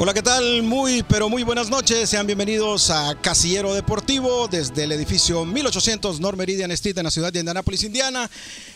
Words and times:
Hola, 0.00 0.14
¿qué 0.14 0.22
tal? 0.22 0.62
Muy, 0.62 1.02
pero 1.02 1.28
muy 1.28 1.42
buenas 1.42 1.70
noches. 1.70 2.08
Sean 2.08 2.24
bienvenidos 2.26 2.88
a 2.90 3.20
Casillero 3.20 3.74
Deportivo 3.74 4.46
desde 4.46 4.84
el 4.84 4.92
edificio 4.92 5.44
1800 5.44 6.20
North 6.20 6.38
Meridian 6.38 6.70
Street 6.70 6.96
en 6.98 7.04
la 7.04 7.10
ciudad 7.10 7.32
de 7.32 7.40
Indianapolis, 7.40 7.82
Indiana. 7.82 8.30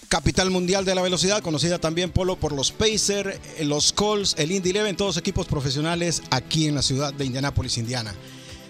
Capital 0.09 0.51
mundial 0.51 0.85
de 0.85 0.95
la 0.95 1.01
velocidad, 1.01 1.41
conocida 1.41 1.79
también 1.79 2.11
Polo 2.11 2.37
por 2.37 2.53
los 2.53 2.73
Pacer, 2.73 3.41
los 3.61 3.93
Colts, 3.93 4.35
el 4.37 4.51
Indy 4.51 4.71
Eleven, 4.71 4.97
todos 4.97 5.17
equipos 5.17 5.47
profesionales 5.47 6.23
aquí 6.31 6.67
en 6.67 6.75
la 6.75 6.83
ciudad 6.83 7.15
de 7.15 7.25
Indianapolis, 7.25 7.79
Indiana. 7.79 8.15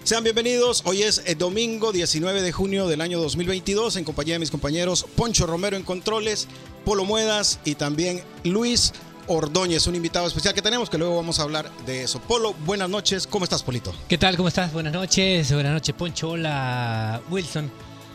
Sean 0.03 0.21
bienvenidos. 0.25 0.81
Hoy 0.83 1.01
es 1.03 1.23
el 1.25 1.37
domingo 1.37 1.93
19 1.93 2.41
de 2.41 2.51
junio 2.51 2.89
del 2.89 2.99
año 2.99 3.21
2022 3.21 3.95
en 3.95 4.03
compañía 4.03 4.35
de 4.35 4.39
mis 4.39 4.51
compañeros 4.51 5.05
Poncho 5.15 5.45
Romero 5.45 5.77
en 5.77 5.83
controles, 5.83 6.49
Polo 6.83 7.05
Muedas 7.05 7.61
y 7.63 7.75
también 7.75 8.21
Luis 8.43 8.91
Ordóñez, 9.27 9.87
un 9.87 9.95
invitado 9.95 10.27
especial 10.27 10.53
que 10.53 10.61
tenemos, 10.61 10.89
que 10.89 10.97
luego 10.97 11.15
vamos 11.15 11.39
a 11.39 11.43
hablar 11.43 11.71
de 11.85 12.03
eso. 12.03 12.19
Polo, 12.19 12.53
buenas 12.65 12.89
noches. 12.89 13.25
¿Cómo 13.27 13.45
estás, 13.45 13.63
Polito? 13.63 13.95
¿Qué 14.09 14.17
tal? 14.17 14.35
¿Cómo 14.35 14.49
estás? 14.49 14.73
Buenas 14.73 14.91
noches. 14.91 15.53
Buenas 15.53 15.71
noches, 15.71 15.95
Poncho. 15.95 16.31
Hola, 16.31 17.21
Wilson. 17.29 17.71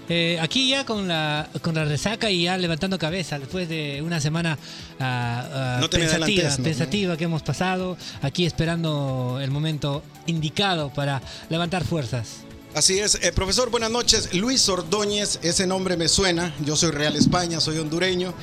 Eh, 0.08 0.38
aquí 0.40 0.70
ya 0.70 0.86
con 0.86 1.06
la, 1.06 1.48
con 1.60 1.74
la 1.74 1.84
resaca 1.84 2.30
y 2.30 2.44
ya 2.44 2.56
levantando 2.56 2.98
cabeza 2.98 3.38
después 3.38 3.68
de 3.68 4.00
una 4.02 4.20
semana 4.20 4.58
No 4.98 5.80
me 5.82 5.88
pensativa, 5.88 6.56
pensativa 6.56 7.16
que 7.16 7.24
hemos 7.24 7.42
pasado, 7.42 7.96
aquí 8.22 8.46
esperando 8.46 9.38
el 9.42 9.50
momento 9.50 10.02
indicado 10.26 10.90
para 10.92 11.20
levantar 11.50 11.84
fuerzas. 11.84 12.38
Así 12.74 12.98
es, 12.98 13.16
Eh, 13.22 13.32
profesor, 13.32 13.70
buenas 13.70 13.90
noches. 13.90 14.34
Luis 14.34 14.68
Ordóñez, 14.68 15.40
ese 15.42 15.66
nombre 15.66 15.96
me 15.96 16.06
suena. 16.08 16.54
Yo 16.64 16.76
soy 16.76 16.90
Real 16.90 17.16
España, 17.16 17.60
soy 17.60 17.78
hondureño. 17.78 18.34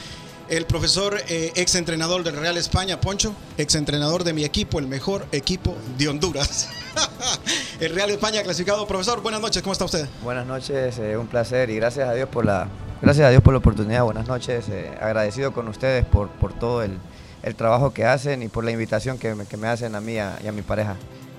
El 0.48 0.66
profesor, 0.68 1.20
eh, 1.28 1.52
ex 1.56 1.74
entrenador 1.74 2.24
del 2.24 2.36
Real 2.36 2.56
España, 2.56 3.02
Poncho, 3.02 3.34
ex 3.58 3.74
entrenador 3.74 4.24
de 4.24 4.32
mi 4.32 4.44
equipo, 4.44 4.78
el 4.78 4.86
mejor 4.88 5.26
equipo 5.32 5.76
de 5.98 6.08
Honduras. 6.08 6.70
el 7.80 7.96
Real 7.96 8.12
España 8.12 8.44
clasificado. 8.44 8.86
Profesor, 8.86 9.24
buenas 9.24 9.42
noches, 9.42 9.64
¿cómo 9.64 9.74
está 9.74 9.86
usted? 9.86 10.08
Buenas 10.24 10.46
noches, 10.46 11.00
eh, 11.00 11.18
un 11.18 11.26
placer 11.26 11.72
y 11.72 11.78
gracias 11.78 12.08
a 12.08 12.14
Dios 12.14 12.30
por 12.30 12.46
la, 12.46 12.68
gracias 13.02 13.26
a 13.26 13.32
Dios 13.32 13.42
por 13.42 13.54
la 13.54 13.58
oportunidad. 13.58 14.04
Buenas 14.04 14.28
noches, 14.28 14.70
eh, 14.70 14.92
agradecido 15.02 15.52
con 15.52 15.68
ustedes 15.68 16.06
por, 16.06 16.30
por 16.30 16.54
todo 16.54 16.84
el, 16.84 17.00
el 17.42 17.56
trabajo 17.56 17.92
que 17.92 18.06
hacen 18.06 18.44
y 18.44 18.48
por 18.48 18.64
la 18.64 18.70
invitación 18.70 19.18
que 19.18 19.34
me, 19.34 19.48
que 19.48 19.58
me 19.58 19.68
hacen 19.68 19.96
a 19.96 20.00
mí 20.00 20.14
y 20.14 20.18
a 20.20 20.52
mi 20.54 20.62
pareja. 20.62 20.96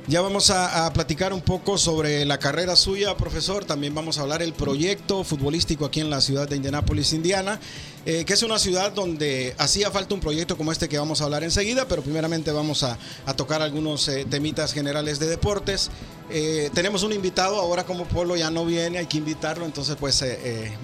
Ya 0.08 0.20
vamos 0.20 0.50
a, 0.50 0.88
platicar 0.92 1.32
un 1.32 1.40
poco 1.40 1.78
sobre 1.78 2.24
la 2.26 2.38
carrera 2.38 2.76
suya, 2.76 3.16
profesor. 3.16 3.64
También 3.64 3.92
vamos 3.92 4.18
a 4.18 4.22
hablar 4.22 4.40
el 4.40 4.52
proyecto 4.52 5.24
futbolístico 5.24 5.84
aquí 5.84 6.00
en 6.00 6.10
la 6.10 6.20
ciudad 6.20 6.48
de 6.48 6.54
Indianápolis, 6.54 7.12
Indiana, 7.12 7.58
eh, 8.04 8.24
que 8.24 8.34
es 8.34 8.44
una 8.44 8.60
ciudad 8.60 8.92
donde 8.92 9.56
hacía 9.58 9.90
falta 9.90 10.14
un 10.14 10.20
proyecto 10.20 10.56
como 10.56 10.70
este 10.70 10.88
que 10.88 10.96
vamos 10.96 11.20
a 11.20 11.24
hablar 11.24 11.42
enseguida, 11.42 11.88
pero 11.88 12.02
primeramente 12.02 12.52
vamos 12.52 12.84
a, 12.84 12.96
tocar 13.36 13.62
algunos 13.62 14.06
eh, 14.06 14.24
temitas 14.30 14.72
generales 14.72 15.18
de 15.18 15.26
deportes. 15.26 15.90
Eh, 16.30 16.70
tenemos 16.72 17.02
un 17.02 17.12
invitado, 17.12 17.56
ahora 17.56 17.82
como 17.82 18.04
Polo 18.04 18.36
ya 18.36 18.48
no 18.48 18.64
viene, 18.64 18.98
hay 18.98 19.06
que 19.06 19.18
invitarlo, 19.18 19.64
entonces 19.64 19.96
pues 19.98 20.24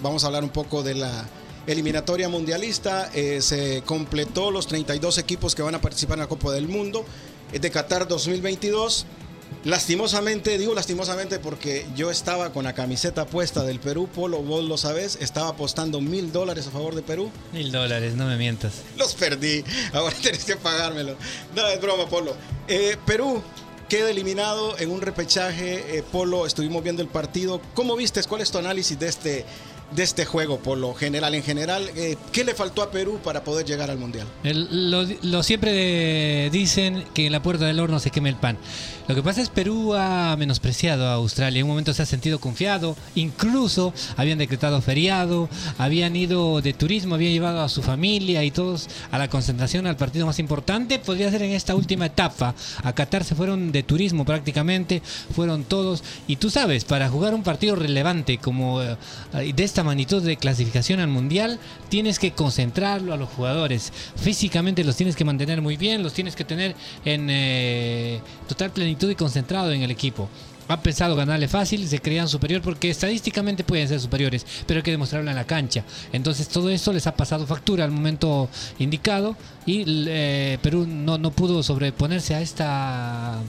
vamos 0.02 0.24
a 0.24 0.26
hablar 0.26 0.42
un 0.42 0.50
poco 0.50 0.82
de 0.82 0.96
la 0.96 1.28
eliminatoria 1.68 2.28
mundialista. 2.28 3.08
Se 3.12 3.84
completó 3.86 4.50
los 4.50 4.66
32 4.66 5.18
equipos 5.18 5.54
que 5.54 5.62
van 5.62 5.76
a 5.76 5.80
participar 5.80 6.16
en 6.16 6.22
la 6.22 6.28
Copa 6.28 6.50
del 6.50 6.66
Mundo 6.66 7.04
de 7.52 7.70
Qatar 7.70 8.08
2022. 8.08 9.06
Lastimosamente, 9.64 10.58
digo 10.58 10.74
lastimosamente 10.74 11.38
porque 11.38 11.86
yo 11.94 12.10
estaba 12.10 12.52
con 12.52 12.64
la 12.64 12.72
camiseta 12.72 13.26
puesta 13.26 13.62
del 13.62 13.78
Perú, 13.78 14.08
Polo, 14.12 14.42
vos 14.42 14.64
lo 14.64 14.76
sabés, 14.76 15.18
estaba 15.20 15.48
apostando 15.50 16.00
mil 16.00 16.32
dólares 16.32 16.66
a 16.66 16.72
favor 16.72 16.96
de 16.96 17.02
Perú. 17.02 17.30
Mil 17.52 17.70
dólares, 17.70 18.14
no 18.14 18.26
me 18.26 18.36
mientas. 18.36 18.72
Los 18.96 19.14
perdí, 19.14 19.62
ahora 19.92 20.16
tenés 20.20 20.44
que 20.44 20.56
pagármelo. 20.56 21.16
No, 21.54 21.66
es 21.68 21.80
broma, 21.80 22.08
Polo. 22.08 22.34
Eh, 22.66 22.96
Perú 23.06 23.40
queda 23.88 24.10
eliminado 24.10 24.76
en 24.78 24.90
un 24.90 25.00
repechaje, 25.00 25.98
eh, 25.98 26.02
Polo, 26.02 26.46
estuvimos 26.46 26.82
viendo 26.82 27.02
el 27.02 27.08
partido. 27.08 27.60
¿Cómo 27.74 27.94
viste? 27.94 28.20
¿Cuál 28.24 28.40
es 28.40 28.50
tu 28.50 28.58
análisis 28.58 28.98
de 28.98 29.06
este, 29.06 29.44
de 29.94 30.02
este 30.02 30.24
juego, 30.24 30.58
Polo? 30.58 30.94
General, 30.94 31.34
en 31.34 31.42
general, 31.42 31.90
eh, 31.96 32.16
¿qué 32.32 32.44
le 32.44 32.54
faltó 32.54 32.82
a 32.82 32.90
Perú 32.90 33.20
para 33.22 33.44
poder 33.44 33.66
llegar 33.66 33.90
al 33.90 33.98
Mundial? 33.98 34.26
Lo, 34.42 35.04
lo 35.22 35.42
siempre 35.42 36.50
dicen 36.50 37.04
que 37.14 37.26
en 37.26 37.32
la 37.32 37.42
puerta 37.42 37.66
del 37.66 37.80
horno 37.80 37.98
se 37.98 38.10
queme 38.10 38.28
el 38.28 38.36
pan. 38.36 38.58
Lo 39.08 39.16
que 39.16 39.22
pasa 39.22 39.42
es 39.42 39.48
Perú 39.48 39.94
ha 39.94 40.36
menospreciado 40.38 41.08
a 41.08 41.14
Australia. 41.14 41.58
En 41.58 41.64
un 41.64 41.70
momento 41.70 41.92
se 41.92 42.02
ha 42.02 42.06
sentido 42.06 42.38
confiado. 42.38 42.96
Incluso 43.14 43.92
habían 44.16 44.38
decretado 44.38 44.80
feriado, 44.80 45.48
habían 45.76 46.14
ido 46.14 46.60
de 46.62 46.72
turismo, 46.72 47.16
habían 47.16 47.32
llevado 47.32 47.62
a 47.62 47.68
su 47.68 47.82
familia 47.82 48.44
y 48.44 48.50
todos 48.50 48.88
a 49.10 49.18
la 49.18 49.28
concentración 49.28 49.86
al 49.86 49.96
partido 49.96 50.26
más 50.26 50.38
importante. 50.38 50.98
Podría 50.98 51.30
ser 51.30 51.42
en 51.42 51.52
esta 51.52 51.74
última 51.74 52.06
etapa. 52.06 52.54
A 52.82 52.92
Qatar 52.92 53.24
se 53.24 53.34
fueron 53.34 53.72
de 53.72 53.82
turismo 53.82 54.24
prácticamente, 54.24 55.02
fueron 55.34 55.64
todos. 55.64 56.04
Y 56.28 56.36
tú 56.36 56.48
sabes, 56.48 56.84
para 56.84 57.08
jugar 57.08 57.34
un 57.34 57.42
partido 57.42 57.74
relevante 57.74 58.38
como 58.38 58.80
eh, 58.82 58.96
de 59.32 59.64
esta 59.64 59.81
magnitud 59.84 60.22
de 60.22 60.36
clasificación 60.36 61.00
al 61.00 61.08
mundial, 61.08 61.58
tienes 61.88 62.18
que 62.18 62.32
concentrarlo 62.32 63.12
a 63.12 63.16
los 63.16 63.28
jugadores. 63.28 63.92
Físicamente 64.16 64.84
los 64.84 64.96
tienes 64.96 65.16
que 65.16 65.24
mantener 65.24 65.62
muy 65.62 65.76
bien, 65.76 66.02
los 66.02 66.12
tienes 66.12 66.36
que 66.36 66.44
tener 66.44 66.74
en 67.04 67.28
eh, 67.30 68.20
total 68.48 68.70
plenitud 68.70 69.10
y 69.10 69.14
concentrado 69.14 69.72
en 69.72 69.82
el 69.82 69.90
equipo. 69.90 70.28
Han 70.68 70.80
pensado 70.80 71.16
ganarle 71.16 71.48
fácil, 71.48 71.86
se 71.88 71.98
creían 71.98 72.28
superior 72.28 72.62
porque 72.62 72.88
estadísticamente 72.88 73.64
pueden 73.64 73.88
ser 73.88 74.00
superiores, 74.00 74.46
pero 74.66 74.78
hay 74.78 74.82
que 74.82 74.90
demostrarlo 74.92 75.28
en 75.30 75.36
la 75.36 75.44
cancha. 75.44 75.84
Entonces 76.12 76.48
todo 76.48 76.70
eso 76.70 76.92
les 76.92 77.06
ha 77.06 77.14
pasado 77.14 77.46
factura 77.46 77.84
al 77.84 77.90
momento 77.90 78.48
indicado 78.78 79.36
y 79.66 79.84
eh, 79.86 80.58
Perú 80.62 80.86
no, 80.88 81.18
no 81.18 81.30
pudo 81.32 81.62
sobreponerse 81.62 82.34
a 82.34 82.40
esta 82.40 83.40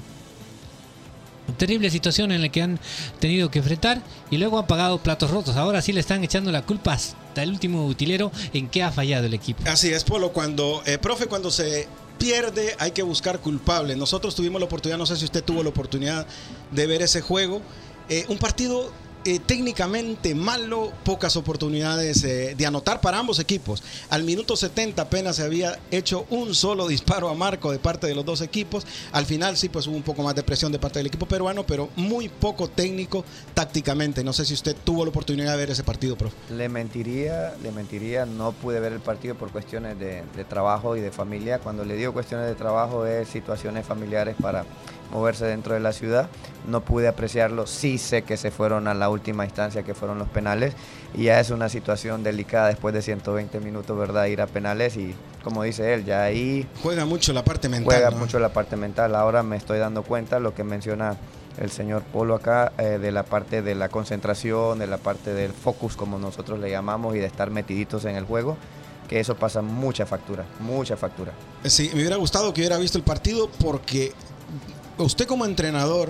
terrible 1.57 1.89
situación 1.89 2.31
en 2.31 2.41
la 2.41 2.49
que 2.49 2.61
han 2.61 2.79
tenido 3.19 3.51
que 3.51 3.59
enfrentar 3.59 4.01
y 4.31 4.37
luego 4.37 4.59
han 4.59 4.67
pagado 4.67 4.99
platos 4.99 5.31
rotos. 5.31 5.55
Ahora 5.55 5.81
sí 5.81 5.91
le 5.91 5.99
están 5.99 6.23
echando 6.23 6.51
la 6.51 6.61
culpa 6.61 6.93
hasta 6.93 7.43
el 7.43 7.49
último 7.49 7.85
utilero 7.85 8.31
en 8.53 8.69
que 8.69 8.83
ha 8.83 8.91
fallado 8.91 9.25
el 9.25 9.33
equipo. 9.33 9.63
Así 9.67 9.89
es, 9.89 10.03
Polo, 10.03 10.31
cuando, 10.31 10.81
eh, 10.85 10.97
profe, 10.97 11.27
cuando 11.27 11.51
se 11.51 11.87
pierde 12.17 12.75
hay 12.79 12.91
que 12.91 13.03
buscar 13.03 13.39
culpables. 13.39 13.97
Nosotros 13.97 14.35
tuvimos 14.35 14.59
la 14.61 14.65
oportunidad, 14.65 14.97
no 14.97 15.05
sé 15.05 15.17
si 15.17 15.25
usted 15.25 15.43
tuvo 15.43 15.63
la 15.63 15.69
oportunidad 15.69 16.25
de 16.71 16.87
ver 16.87 17.01
ese 17.01 17.21
juego. 17.21 17.61
Eh, 18.09 18.25
un 18.29 18.37
partido 18.37 18.91
eh, 19.25 19.39
técnicamente 19.39 20.35
malo, 20.35 20.91
pocas 21.03 21.37
oportunidades 21.37 22.23
eh, 22.23 22.55
de 22.57 22.65
anotar 22.65 22.99
para 23.01 23.19
ambos 23.19 23.39
equipos. 23.39 23.81
Al 24.09 24.23
minuto 24.23 24.55
70 24.55 25.01
apenas 25.01 25.37
se 25.37 25.43
había 25.43 25.79
hecho 25.91 26.25
un 26.29 26.53
solo 26.53 26.87
disparo 26.87 27.29
a 27.29 27.33
marco 27.33 27.71
de 27.71 27.79
parte 27.79 28.07
de 28.07 28.15
los 28.15 28.25
dos 28.25 28.41
equipos. 28.41 28.85
Al 29.11 29.25
final 29.25 29.55
sí, 29.57 29.69
pues 29.69 29.87
hubo 29.87 29.95
un 29.95 30.03
poco 30.03 30.23
más 30.23 30.35
de 30.35 30.43
presión 30.43 30.71
de 30.71 30.79
parte 30.79 30.99
del 30.99 31.07
equipo 31.07 31.25
peruano, 31.25 31.65
pero 31.65 31.89
muy 31.95 32.27
poco 32.27 32.69
técnico 32.69 33.23
tácticamente. 33.53 34.23
No 34.23 34.33
sé 34.33 34.45
si 34.45 34.53
usted 34.53 34.75
tuvo 34.83 35.05
la 35.05 35.09
oportunidad 35.09 35.51
de 35.51 35.57
ver 35.57 35.71
ese 35.71 35.83
partido, 35.83 36.17
profe. 36.17 36.35
Le 36.49 36.67
mentiría, 36.67 37.53
le 37.63 37.71
mentiría, 37.71 38.25
no 38.25 38.51
pude 38.51 38.79
ver 38.79 38.93
el 38.93 38.99
partido 38.99 39.35
por 39.35 39.51
cuestiones 39.51 39.97
de, 39.99 40.23
de 40.35 40.43
trabajo 40.43 40.97
y 40.97 41.01
de 41.01 41.11
familia. 41.11 41.59
Cuando 41.59 41.85
le 41.85 41.95
digo 41.95 42.13
cuestiones 42.13 42.47
de 42.47 42.55
trabajo 42.55 43.05
es 43.05 43.29
situaciones 43.29 43.85
familiares 43.85 44.35
para 44.41 44.65
moverse 45.13 45.45
dentro 45.45 45.73
de 45.73 45.79
la 45.79 45.93
ciudad. 45.93 46.27
No 46.67 46.81
pude 46.81 47.07
apreciarlo, 47.07 47.67
sí 47.67 47.97
sé 47.97 48.23
que 48.23 48.35
se 48.35 48.51
fueron 48.51 48.87
a 48.87 48.93
la 48.93 49.09
última 49.09 49.45
instancia 49.45 49.83
que 49.83 49.93
fueron 49.93 50.19
los 50.19 50.27
penales 50.27 50.73
y 51.13 51.25
ya 51.25 51.39
es 51.39 51.51
una 51.51 51.69
situación 51.69 52.23
delicada 52.23 52.67
después 52.67 52.93
de 52.93 53.01
120 53.01 53.59
minutos, 53.59 53.97
¿verdad? 53.97 54.25
Ir 54.25 54.41
a 54.41 54.47
penales 54.47 54.97
y 54.97 55.15
como 55.43 55.63
dice 55.63 55.93
él, 55.93 56.05
ya 56.05 56.23
ahí 56.23 56.67
Juega 56.81 57.05
mucho 57.05 57.33
la 57.33 57.43
parte 57.43 57.69
mental. 57.69 57.85
juega 57.85 58.11
¿no? 58.11 58.17
mucho 58.17 58.39
la 58.39 58.49
parte 58.49 58.75
mental. 58.75 59.15
Ahora 59.15 59.43
me 59.43 59.57
estoy 59.57 59.77
dando 59.77 60.03
cuenta 60.03 60.39
lo 60.39 60.53
que 60.55 60.63
menciona 60.63 61.17
el 61.57 61.69
señor 61.69 62.01
Polo 62.01 62.33
acá, 62.35 62.71
eh, 62.79 62.97
de 62.99 63.11
la 63.11 63.23
parte 63.23 63.61
de 63.61 63.75
la 63.75 63.89
concentración, 63.89 64.79
de 64.79 64.87
la 64.87 64.97
parte 64.97 65.33
del 65.33 65.51
focus, 65.51 65.95
como 65.95 66.17
nosotros 66.17 66.59
le 66.59 66.71
llamamos, 66.71 67.15
y 67.15 67.19
de 67.19 67.27
estar 67.27 67.51
metiditos 67.51 68.05
en 68.05 68.15
el 68.15 68.25
juego, 68.25 68.57
que 69.07 69.19
eso 69.19 69.35
pasa 69.35 69.61
mucha 69.61 70.05
factura, 70.07 70.45
mucha 70.61 70.97
factura. 70.97 71.31
Sí, 71.65 71.91
me 71.93 71.99
hubiera 71.99 72.15
gustado 72.15 72.53
que 72.53 72.61
hubiera 72.61 72.77
visto 72.77 72.97
el 72.97 73.03
partido 73.03 73.49
porque 73.63 74.13
usted 74.97 75.27
como 75.27 75.45
entrenador 75.45 76.09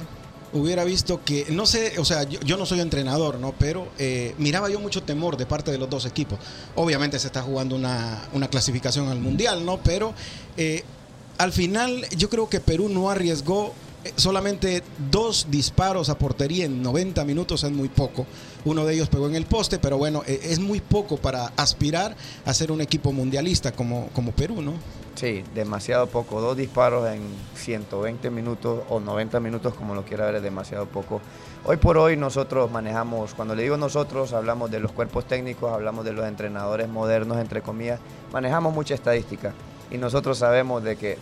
hubiera 0.54 0.84
visto 0.84 1.24
que, 1.24 1.48
no 1.50 1.66
sé, 1.66 2.00
o 2.00 2.06
sea, 2.06 2.24
yo, 2.24 2.58
no 2.58 2.66
soy 2.66 2.80
entrenador, 2.80 3.40
¿no? 3.40 3.54
Pero 3.58 3.88
eh, 3.98 4.36
miraba 4.38 4.70
yo 4.70 4.80
mucho 4.80 5.04
temor 5.04 5.36
de 5.36 5.46
parte 5.46 5.72
de 5.72 5.78
los 5.78 5.90
dos 5.90 6.06
equipos. 6.06 6.40
Obviamente 6.76 7.20
se 7.20 7.28
está 7.28 7.42
jugando 7.42 7.76
una, 7.76 8.22
clasificación 8.50 9.10
al 9.10 9.20
Mundial, 9.20 9.66
¿no? 9.66 9.78
Pero 9.78 10.14
eh, 10.58 10.84
al 11.38 11.52
final 11.52 12.06
yo 12.16 12.30
creo 12.30 12.48
que 12.50 12.60
Perú 12.60 12.88
no 12.88 13.10
arriesgó 13.10 13.74
eh, 14.04 14.14
solamente 14.16 14.84
dos 15.10 15.48
disparos 15.50 16.10
a 16.10 16.18
portería 16.20 16.66
en 16.66 16.84
90 16.84 17.26
minutos 17.26 17.64
es 17.64 17.72
muy 17.72 17.90
poco. 17.90 18.28
Uno 18.64 18.86
de 18.86 18.94
ellos 18.94 19.10
pegó 19.10 19.28
en 19.28 19.36
el 19.36 19.46
poste, 19.46 19.80
pero 19.80 19.98
bueno, 19.98 20.24
es 20.26 20.60
muy 20.60 20.80
poco 20.80 21.18
para 21.18 21.48
aspirar 21.58 22.16
a 22.46 22.54
ser 22.54 22.72
un 22.72 22.80
equipo 22.80 23.12
mundialista 23.12 23.72
como, 23.72 24.08
como 24.14 24.32
Perú, 24.32 24.62
¿no? 24.62 24.74
Sí, 25.16 25.44
demasiado 25.54 26.08
poco. 26.08 26.42
Dos 26.42 26.58
disparos 26.58 27.08
en 27.08 27.22
120 27.56 28.32
minutos 28.32 28.82
o 28.90 29.00
90 29.00 29.40
minutos, 29.40 29.76
como 29.76 29.94
lo 29.94 30.04
quiera 30.04 30.26
ver, 30.26 30.36
es 30.36 30.44
demasiado 30.44 30.88
poco. 30.88 31.22
Hoy 31.66 31.78
por 31.78 31.98
hoy 31.98 32.18
nosotros 32.18 32.72
manejamos, 32.72 33.36
cuando 33.36 33.56
le 33.56 33.64
digo 33.64 33.78
nosotros, 33.78 34.34
hablamos 34.34 34.72
de 34.72 34.80
los 34.80 34.92
cuerpos 34.92 35.26
técnicos, 35.26 35.72
hablamos 35.72 36.04
de 36.04 36.14
los 36.14 36.26
entrenadores 36.26 36.90
modernos, 36.90 37.38
entre 37.38 37.62
comillas, 37.62 38.00
manejamos 38.32 38.74
mucha 38.74 38.96
estadística 38.96 39.54
y 39.92 39.98
nosotros 39.98 40.40
sabemos 40.40 40.84
de 40.84 40.96
que 40.96 41.18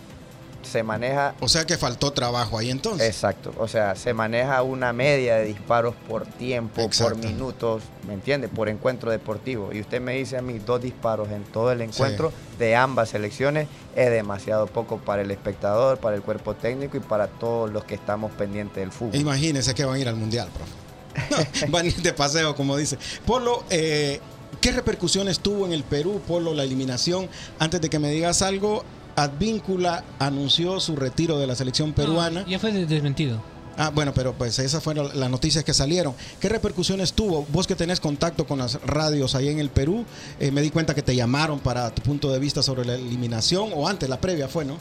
se 0.62 0.82
maneja 0.82 1.34
O 1.40 1.48
sea 1.48 1.64
que 1.64 1.76
faltó 1.76 2.12
trabajo 2.12 2.58
ahí 2.58 2.70
entonces. 2.70 3.06
Exacto, 3.06 3.52
o 3.58 3.68
sea, 3.68 3.94
se 3.94 4.14
maneja 4.14 4.62
una 4.62 4.92
media 4.92 5.36
de 5.36 5.44
disparos 5.46 5.94
por 6.08 6.26
tiempo, 6.26 6.80
Exacto. 6.80 7.14
por 7.14 7.24
minutos, 7.24 7.82
¿me 8.06 8.14
entiende? 8.14 8.48
Por 8.48 8.68
encuentro 8.68 9.10
deportivo. 9.10 9.72
Y 9.72 9.80
usted 9.80 10.00
me 10.00 10.14
dice 10.14 10.36
a 10.36 10.42
mí 10.42 10.58
dos 10.58 10.82
disparos 10.82 11.30
en 11.30 11.44
todo 11.44 11.72
el 11.72 11.80
encuentro 11.82 12.32
de 12.58 12.76
ambas 12.76 13.10
selecciones 13.10 13.68
es 13.94 14.10
demasiado 14.10 14.66
poco 14.66 14.98
para 14.98 15.22
el 15.22 15.30
espectador, 15.30 15.98
para 15.98 16.16
el 16.16 16.22
cuerpo 16.22 16.54
técnico 16.54 16.96
y 16.96 17.00
para 17.00 17.26
todos 17.26 17.70
los 17.70 17.84
que 17.84 17.94
estamos 17.94 18.30
pendientes 18.32 18.76
del 18.76 18.92
fútbol. 18.92 19.16
Imagínense 19.16 19.74
que 19.74 19.84
van 19.84 19.96
a 19.96 19.98
ir 19.98 20.08
al 20.08 20.16
Mundial, 20.16 20.48
profe. 20.54 21.66
van 21.68 21.86
a 21.86 21.88
ir 21.88 22.02
de 22.02 22.12
paseo, 22.12 22.54
como 22.54 22.76
dice. 22.76 22.98
Polo, 23.26 23.64
eh, 23.70 24.20
¿qué 24.60 24.72
repercusiones 24.72 25.40
tuvo 25.40 25.66
en 25.66 25.72
el 25.72 25.84
Perú, 25.84 26.20
Polo, 26.26 26.54
la 26.54 26.62
eliminación? 26.62 27.28
Antes 27.58 27.80
de 27.80 27.90
que 27.90 27.98
me 27.98 28.10
digas 28.10 28.42
algo, 28.42 28.84
Advíncula 29.16 30.04
anunció 30.18 30.80
su 30.80 30.96
retiro 30.96 31.38
de 31.38 31.46
la 31.46 31.54
selección 31.54 31.92
peruana. 31.92 32.42
No, 32.42 32.46
ya 32.48 32.58
fue 32.58 32.72
desmentido. 32.72 33.42
Ah, 33.78 33.90
bueno, 33.94 34.12
pero 34.12 34.34
pues 34.34 34.58
esas 34.58 34.82
fueron 34.82 35.18
las 35.18 35.30
noticias 35.30 35.64
que 35.64 35.72
salieron. 35.72 36.14
¿Qué 36.40 36.48
repercusiones 36.50 37.14
tuvo? 37.14 37.46
Vos 37.50 37.66
que 37.66 37.74
tenés 37.74 38.00
contacto 38.00 38.46
con 38.46 38.58
las 38.58 38.74
radios 38.82 39.34
ahí 39.34 39.48
en 39.48 39.58
el 39.58 39.70
Perú, 39.70 40.04
eh, 40.40 40.50
me 40.50 40.60
di 40.60 40.70
cuenta 40.70 40.94
que 40.94 41.02
te 41.02 41.16
llamaron 41.16 41.58
para 41.58 41.90
tu 41.94 42.02
punto 42.02 42.30
de 42.30 42.38
vista 42.38 42.62
sobre 42.62 42.84
la 42.84 42.94
eliminación, 42.96 43.70
o 43.74 43.88
antes, 43.88 44.08
la 44.10 44.20
previa 44.20 44.46
fue, 44.48 44.66
¿no? 44.66 44.74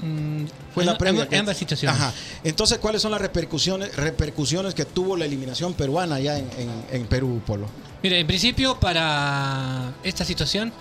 Mm, 0.00 0.44
Fue 0.74 0.84
la 0.84 0.96
previa. 0.96 1.26
en- 1.30 1.40
ambas 1.40 1.56
situaciones. 1.56 1.98
Ajá. 2.00 2.12
Entonces, 2.44 2.78
¿cuáles 2.78 3.02
son 3.02 3.10
las 3.10 3.20
repercusiones, 3.20 3.96
repercusiones 3.96 4.74
que 4.74 4.84
tuvo 4.84 5.16
la 5.16 5.24
eliminación 5.24 5.74
peruana 5.74 6.16
allá 6.16 6.38
en, 6.38 6.46
en- 6.92 7.06
Perú, 7.06 7.40
Polo? 7.44 7.66
Mira, 8.02 8.16
en 8.16 8.26
principio 8.26 8.78
para 8.78 9.92
esta 10.04 10.24
situación, 10.24 10.72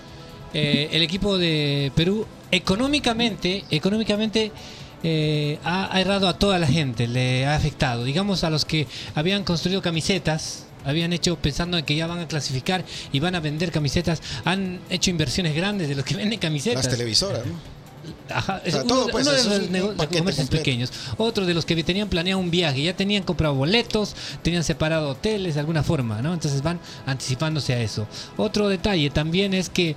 eh, 0.53 0.89
el 0.91 1.01
equipo 1.01 1.37
de 1.37 1.91
Perú 1.95 2.25
económicamente, 2.51 3.63
económicamente 3.71 4.51
eh, 5.03 5.59
ha, 5.63 5.93
ha 5.95 6.01
errado 6.01 6.27
a 6.27 6.37
toda 6.37 6.59
la 6.59 6.67
gente, 6.67 7.07
le 7.07 7.45
ha 7.45 7.55
afectado. 7.55 8.03
Digamos 8.03 8.43
a 8.43 8.49
los 8.49 8.65
que 8.65 8.87
habían 9.13 9.43
construido 9.43 9.81
camisetas, 9.81 10.65
habían 10.83 11.13
hecho 11.13 11.35
pensando 11.37 11.77
en 11.77 11.85
que 11.85 11.95
ya 11.95 12.07
van 12.07 12.19
a 12.19 12.27
clasificar 12.27 12.83
y 13.11 13.19
van 13.19 13.35
a 13.35 13.39
vender 13.39 13.71
camisetas, 13.71 14.21
han 14.45 14.79
hecho 14.89 15.09
inversiones 15.09 15.55
grandes 15.55 15.87
de 15.89 15.95
los 15.95 16.05
que 16.05 16.15
venden 16.15 16.39
camisetas. 16.39 16.85
Las 16.85 16.93
televisoras, 16.93 17.45
¿no? 17.45 17.53
Ajá, 18.29 18.61
es 18.63 18.73
sea, 18.73 18.83
uno, 18.83 18.93
todo, 18.93 19.07
pues, 19.07 19.25
uno 19.25 19.35
de 19.35 19.43
los 19.43 19.59
un 19.67 19.71
nego- 19.71 19.89
de 19.89 19.95
paquete 19.95 20.19
comercios 20.19 20.45
completo. 20.45 20.63
pequeños. 20.63 20.91
Otro 21.17 21.45
de 21.47 21.55
los 21.55 21.65
que 21.65 21.83
tenían 21.83 22.07
planeado 22.07 22.39
un 22.39 22.51
viaje, 22.51 22.83
ya 22.83 22.95
tenían 22.95 23.23
comprado 23.23 23.55
boletos, 23.55 24.15
tenían 24.43 24.63
separado 24.63 25.09
hoteles 25.09 25.55
de 25.55 25.59
alguna 25.59 25.81
forma, 25.81 26.21
¿no? 26.21 26.31
Entonces 26.33 26.61
van 26.61 26.79
anticipándose 27.07 27.73
a 27.73 27.81
eso. 27.81 28.07
Otro 28.37 28.69
detalle 28.69 29.09
también 29.09 29.55
es 29.55 29.69
que 29.69 29.95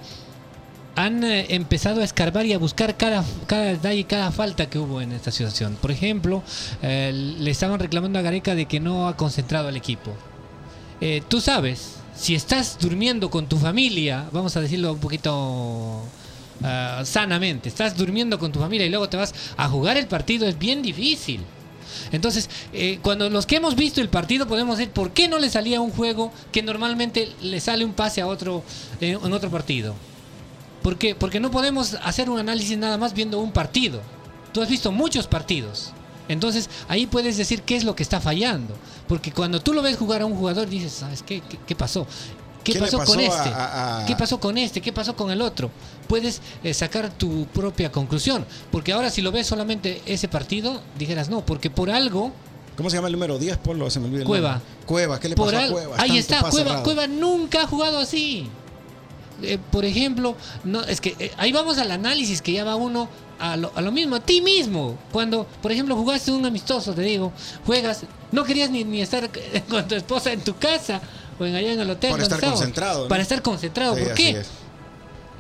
han 0.99 1.23
eh, 1.23 1.47
empezado 1.51 2.01
a 2.01 2.05
escarbar 2.05 2.45
y 2.45 2.53
a 2.55 2.59
buscar 2.59 2.97
cada, 2.97 3.25
cada 3.47 3.67
detalle, 3.67 4.03
cada 4.03 4.33
falta 4.33 4.69
que 4.69 4.81
hubo 4.81 5.01
en 5.01 5.13
esta 5.13 5.31
situación. 5.31 5.79
Por 5.81 5.93
ejemplo, 5.93 6.43
eh, 6.83 7.13
le 7.15 7.51
estaban 7.53 7.79
reclamando 7.79 8.19
a 8.19 8.23
Gareca 8.23 8.57
de 8.57 8.67
que 8.67 8.81
no 8.81 9.07
ha 9.07 9.17
concentrado 9.17 9.69
al 9.69 9.77
equipo. 9.77 10.13
Eh, 11.01 11.23
tú 11.29 11.41
sabes, 11.41 11.99
si 12.17 12.35
estás 12.35 12.79
durmiendo 12.81 13.31
con 13.31 13.49
tu 13.49 13.59
familia, 13.59 14.29
vamos 14.33 14.57
a 14.57 14.61
decirlo 14.61 14.93
un 14.93 14.99
poquito 14.99 16.03
ah, 16.65 17.03
sanamente, 17.05 17.69
estás 17.69 17.97
durmiendo 17.97 18.37
con 18.41 18.51
tu 18.51 18.59
familia 18.59 18.85
y 18.85 18.91
luego 18.91 19.09
te 19.09 19.17
vas 19.17 19.33
a 19.57 19.69
jugar 19.69 19.97
el 19.99 20.09
partido, 20.09 20.49
es 20.49 20.59
bien 20.59 20.83
difícil. 20.83 21.43
Entonces, 22.11 22.51
eh, 22.73 22.99
cuando 23.03 23.31
los 23.31 23.47
que 23.47 23.55
hemos 23.55 23.77
visto 23.77 24.01
el 24.01 24.09
partido 24.09 24.49
podemos 24.49 24.79
decir, 24.79 24.93
¿por 24.93 25.13
qué 25.13 25.29
no 25.29 25.39
le 25.39 25.49
salía 25.49 25.81
un 25.81 25.93
juego 25.93 26.33
que 26.51 26.65
normalmente 26.65 27.29
le 27.41 27.61
sale 27.61 27.85
un 27.85 27.93
pase 27.93 28.21
a 28.21 28.27
otro 28.27 28.65
en 29.01 29.33
otro 29.33 29.49
partido? 29.49 29.95
¿Por 30.83 30.97
qué? 30.97 31.15
Porque 31.15 31.41
no 31.41 31.51
podemos 31.51 31.95
hacer 32.03 32.31
un 32.31 32.39
análisis 32.39 32.77
nada 32.79 32.97
más 32.99 33.13
viendo 33.15 33.41
un 33.41 33.53
partido. 33.53 34.01
Tú 34.53 34.63
has 34.63 34.69
visto 34.69 34.93
muchos 34.93 35.27
partidos. 35.27 35.93
Entonces 36.29 36.69
ahí 36.89 37.07
puedes 37.07 37.37
decir 37.37 37.63
qué 37.63 37.77
es 37.77 37.85
lo 37.85 37.95
que 37.97 38.03
está 38.03 38.21
fallando. 38.21 38.75
Porque 39.07 39.33
cuando 39.33 39.61
tú 39.61 39.73
lo 39.73 39.83
ves 39.83 39.97
jugar 39.97 40.23
a 40.23 40.27
un 40.27 40.35
jugador 40.37 40.69
dices, 40.69 40.93
¿sabes 40.93 41.23
qué? 41.23 41.41
¿Qué, 41.41 41.59
qué 41.67 41.75
pasó? 41.75 42.07
¿Qué, 42.65 42.73
¿Qué 42.73 42.79
le 42.81 42.85
pasó, 42.85 42.99
pasó 42.99 43.13
con 43.13 43.21
este? 43.21 43.49
a- 43.49 44.01
a- 44.03 44.07
¿Qué 44.07 44.15
pasó 44.17 44.39
con 44.41 44.59
este? 44.59 44.81
¿Qué 44.83 44.93
pasó 44.93 45.17
con 45.17 45.31
el 45.31 45.41
otro? 45.41 45.71
Puedes 46.07 46.43
eh, 46.63 46.75
sacar 46.75 47.09
tu 47.11 47.47
propia 47.47 47.91
conclusión. 47.91 48.45
Porque 48.71 48.93
ahora 48.93 49.09
si 49.11 49.23
lo 49.23 49.33
ves 49.33 49.47
solamente 49.47 50.03
ese 50.07 50.29
partido, 50.29 50.83
dijeras 50.99 51.29
no, 51.31 51.45
porque 51.47 51.71
por 51.71 51.91
algo 51.91 52.33
¿Cómo 52.77 52.91
se 52.91 52.97
llama 52.97 53.09
el 53.09 53.13
número 53.15 53.39
10, 53.39 53.57
Polo? 53.57 53.91
Se 53.91 53.99
me 53.99 54.07
olvidó 54.07 54.25
Cueva. 54.25 54.61
Cueva, 54.87 55.19
¿qué 55.19 55.29
le 55.31 55.35
Por 55.35 55.53
pasó 55.53 55.65
a 55.67 55.69
Cueva? 55.71 55.97
Ahí 55.99 56.09
Tanto 56.11 56.21
está, 56.21 56.51
Cueva. 56.51 56.83
Cueva 56.85 57.07
nunca 57.09 57.63
ha 57.63 57.67
jugado 57.67 57.99
así. 57.99 58.49
Eh, 59.43 59.59
por 59.71 59.85
ejemplo, 59.85 60.37
no, 60.65 60.83
es 60.85 61.01
que 61.01 61.15
eh, 61.19 61.33
ahí 61.37 61.53
vamos 61.53 61.79
al 61.79 61.91
análisis 61.91 62.43
que 62.43 62.53
ya 62.53 62.65
va 62.65 62.77
uno 62.77 63.09
a 63.39 63.57
lo, 63.57 63.73
a 63.75 63.81
lo 63.81 63.93
mismo, 63.93 64.17
a 64.17 64.21
ti 64.21 64.41
mismo. 64.41 64.99
Cuando, 65.13 65.47
por 65.63 65.71
ejemplo, 65.73 65.95
jugaste 65.97 66.31
un 66.31 66.45
amistoso, 66.45 66.93
te 66.93 67.03
digo, 67.03 67.33
juegas, 67.65 68.03
no 68.33 68.45
querías 68.45 68.71
ni, 68.71 68.85
ni 68.85 69.01
estar 69.01 69.31
con 69.69 69.87
tu 69.87 69.95
esposa 69.95 70.33
en 70.33 70.41
tu 70.43 70.57
casa 70.57 71.01
o 71.39 71.45
en 71.45 71.55
allá 71.55 71.73
en 71.73 71.81
el 71.81 71.91
hotel. 71.91 72.11
Para 72.13 72.23
estar 72.25 72.41
concentrado, 72.41 73.03
¿no? 73.03 73.09
Para 73.09 73.23
estar 73.23 73.43
concentrado. 73.43 73.97
Sí, 73.97 74.03
¿Por 74.03 74.15
qué? 74.15 74.43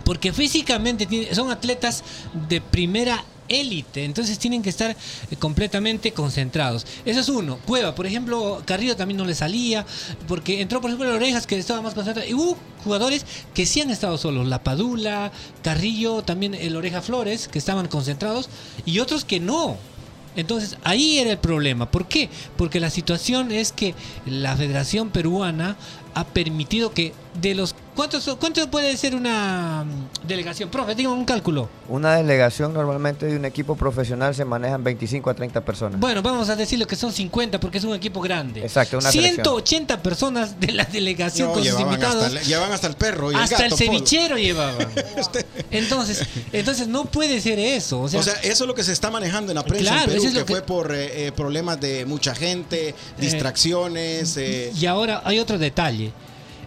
Porque 0.04 0.32
físicamente 0.32 1.34
son 1.34 1.50
atletas 1.50 2.02
de 2.48 2.60
primera 2.60 3.22
élite, 3.48 4.04
entonces 4.04 4.38
tienen 4.38 4.62
que 4.62 4.70
estar 4.70 4.90
eh, 4.90 5.36
completamente 5.36 6.12
concentrados. 6.12 6.86
Eso 7.04 7.20
es 7.20 7.28
uno. 7.28 7.58
Cueva, 7.66 7.94
por 7.94 8.06
ejemplo, 8.06 8.62
Carrillo 8.64 8.96
también 8.96 9.18
no 9.18 9.24
le 9.24 9.34
salía, 9.34 9.84
porque 10.26 10.60
entró, 10.60 10.80
por 10.80 10.90
ejemplo, 10.90 11.14
Orejas, 11.14 11.46
que 11.46 11.58
estaba 11.58 11.82
más 11.82 11.94
concentrado. 11.94 12.28
Y 12.28 12.34
hubo 12.34 12.56
jugadores 12.84 13.24
que 13.54 13.66
sí 13.66 13.80
han 13.80 13.90
estado 13.90 14.18
solos. 14.18 14.46
La 14.46 14.62
Padula, 14.62 15.32
Carrillo, 15.62 16.22
también 16.22 16.54
el 16.54 16.76
Oreja 16.76 17.02
Flores, 17.02 17.48
que 17.48 17.58
estaban 17.58 17.88
concentrados, 17.88 18.48
y 18.84 19.00
otros 19.00 19.24
que 19.24 19.40
no. 19.40 19.76
Entonces 20.36 20.76
ahí 20.84 21.18
era 21.18 21.32
el 21.32 21.38
problema. 21.38 21.90
¿Por 21.90 22.06
qué? 22.06 22.30
Porque 22.56 22.78
la 22.78 22.90
situación 22.90 23.50
es 23.50 23.72
que 23.72 23.94
la 24.24 24.56
Federación 24.56 25.10
Peruana 25.10 25.76
ha 26.14 26.24
permitido 26.24 26.92
que 26.92 27.12
de 27.40 27.54
los... 27.54 27.74
¿Cuántos, 27.98 28.36
cuánto 28.38 28.70
puede 28.70 28.96
ser 28.96 29.16
una 29.16 29.82
mm, 29.84 30.28
delegación? 30.28 30.68
Profe, 30.70 30.94
dígame 30.94 31.16
un 31.16 31.24
cálculo. 31.24 31.68
Una 31.88 32.14
delegación 32.14 32.72
normalmente 32.72 33.26
de 33.26 33.36
un 33.36 33.44
equipo 33.44 33.74
profesional 33.74 34.36
se 34.36 34.44
manejan 34.44 34.84
25 34.84 35.28
a 35.30 35.34
30 35.34 35.64
personas. 35.64 35.98
Bueno, 35.98 36.22
vamos 36.22 36.48
a 36.48 36.54
decirlo 36.54 36.86
que 36.86 36.94
son 36.94 37.12
50 37.12 37.58
porque 37.58 37.78
es 37.78 37.82
un 37.84 37.96
equipo 37.96 38.20
grande. 38.20 38.60
Exacto, 38.60 38.98
una 38.98 39.10
selección. 39.10 39.42
180 39.44 40.00
personas 40.00 40.60
de 40.60 40.70
la 40.74 40.84
delegación 40.84 41.48
No, 41.48 41.54
con 41.54 41.64
sus 41.64 41.80
invitados. 41.80 42.22
hasta, 42.26 42.38
el- 42.40 42.46
llevaban 42.46 42.70
hasta 42.72 42.86
el 42.86 42.94
perro 42.94 43.32
y 43.32 43.34
el 43.34 43.40
hasta 43.40 43.62
gato, 43.64 43.74
el 43.74 43.78
cevichero 43.78 44.38
llevaban. 44.38 44.86
Entonces, 45.72 46.22
entonces 46.52 46.86
no 46.86 47.04
puede 47.06 47.40
ser 47.40 47.58
eso. 47.58 48.02
O 48.02 48.08
sea, 48.08 48.20
O 48.20 48.22
sea, 48.22 48.34
eso 48.44 48.62
es 48.62 48.68
lo 48.68 48.76
que 48.76 48.84
se 48.84 48.92
está 48.92 49.10
manejando 49.10 49.50
en 49.50 49.56
la 49.56 49.64
prensa 49.64 49.90
Claro, 49.90 50.02
en 50.04 50.08
Perú, 50.10 50.18
eso 50.20 50.26
es 50.28 50.32
que, 50.34 50.38
lo 50.38 50.46
que- 50.46 50.52
fue 50.52 50.62
por 50.62 50.94
eh, 50.94 51.26
eh, 51.26 51.32
problemas 51.32 51.80
de 51.80 52.06
mucha 52.06 52.32
gente, 52.32 52.94
distracciones. 53.18 54.36
eh, 54.36 54.72
Y 54.78 54.86
ahora 54.86 55.20
hay 55.24 55.40
otro 55.40 55.58
detalle. 55.58 56.12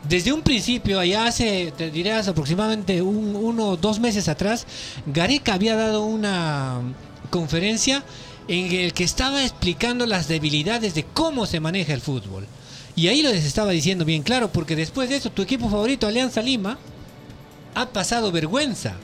Desde 0.08 0.34
un 0.34 0.41
principio, 0.41 1.00
allá 1.00 1.25
hace, 1.27 1.72
te 1.77 1.91
diré, 1.91 2.12
hace 2.13 2.31
aproximadamente 2.31 3.01
un- 3.01 3.36
uno 3.36 3.70
o 3.70 3.77
dos 3.77 4.00
meses 4.00 4.27
atrás, 4.27 4.65
Gareca 5.05 5.53
había 5.53 5.75
dado 5.75 6.03
una 6.05 6.81
conferencia 7.29 8.03
en 8.48 8.72
el 8.72 8.93
que 8.93 9.03
estaba 9.03 9.43
explicando 9.43 10.05
las 10.08 10.27
debilidades 10.27 10.96
de 10.96 11.03
cómo 11.05 11.46
se 11.46 11.60
maneja 11.60 11.93
el 11.93 12.01
fútbol. 12.01 12.48
Y 12.96 13.08
ahí 13.08 13.22
les 13.22 13.46
estaba 13.46 13.72
diciendo 13.72 14.03
bien 14.03 14.24
claro, 14.24 14.51
porque 14.51 14.75
después 14.75 15.08
de 15.10 15.17
eso, 15.17 15.29
tu 15.31 15.43
equipo 15.43 15.70
favorito, 15.70 16.08
Alianza 16.08 16.41
Lima, 16.41 16.77
ha 17.75 17.86
pasado 17.89 18.31
vergüenza 18.31 18.96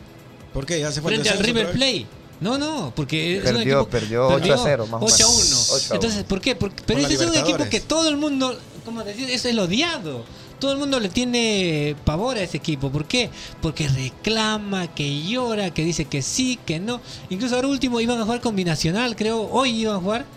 ¿Por 0.53 0.65
qué? 0.65 0.79
Ya 0.79 0.91
se 0.91 1.01
fue 1.01 1.11
frente 1.11 1.29
al 1.29 1.39
River? 1.39 1.71
Plate. 1.71 2.05
No, 2.41 2.57
no, 2.57 2.91
porque 2.95 3.37
es 3.37 3.45
un 3.45 3.57
Perdió, 3.57 3.79
equipo- 3.81 3.89
perdió 3.89 4.27
8 4.27 4.53
a 4.53 4.57
0, 4.57 4.87
más 4.87 5.01
o 5.01 5.05
8 5.05 5.25
a 5.25 5.29
menos. 5.29 5.45
1. 5.47 5.57
8 5.69 5.73
a 5.73 5.77
1. 5.77 5.95
Entonces, 5.95 6.23
¿por 6.23 6.41
qué? 6.41 6.55
Porque, 6.55 6.83
pero 6.85 6.99
ese 6.99 7.13
es 7.13 7.21
un 7.21 7.35
equipo 7.35 7.63
que 7.69 7.79
todo 7.79 8.09
el 8.09 8.17
mundo, 8.17 8.57
como 8.83 9.03
decir, 9.03 9.29
es 9.29 9.45
el 9.45 9.59
odiado. 9.59 10.25
Todo 10.59 10.71
el 10.71 10.79
mundo 10.79 10.99
le 10.99 11.09
tiene 11.09 11.95
pavor 12.03 12.37
a 12.37 12.41
ese 12.41 12.57
equipo. 12.57 12.89
¿Por 12.89 13.05
qué? 13.05 13.29
Porque 13.61 13.87
reclama, 13.87 14.87
que 14.87 15.23
llora, 15.23 15.73
que 15.73 15.83
dice 15.83 16.05
que 16.05 16.21
sí, 16.21 16.59
que 16.65 16.79
no. 16.79 16.99
Incluso 17.29 17.55
ahora 17.55 17.67
último 17.67 17.99
iban 17.99 18.19
a 18.19 18.23
jugar 18.23 18.41
con 18.41 18.55
Binacional, 18.55 19.15
creo. 19.15 19.49
Hoy 19.51 19.71
iban 19.71 19.97
a 19.97 19.99
jugar. 19.99 20.36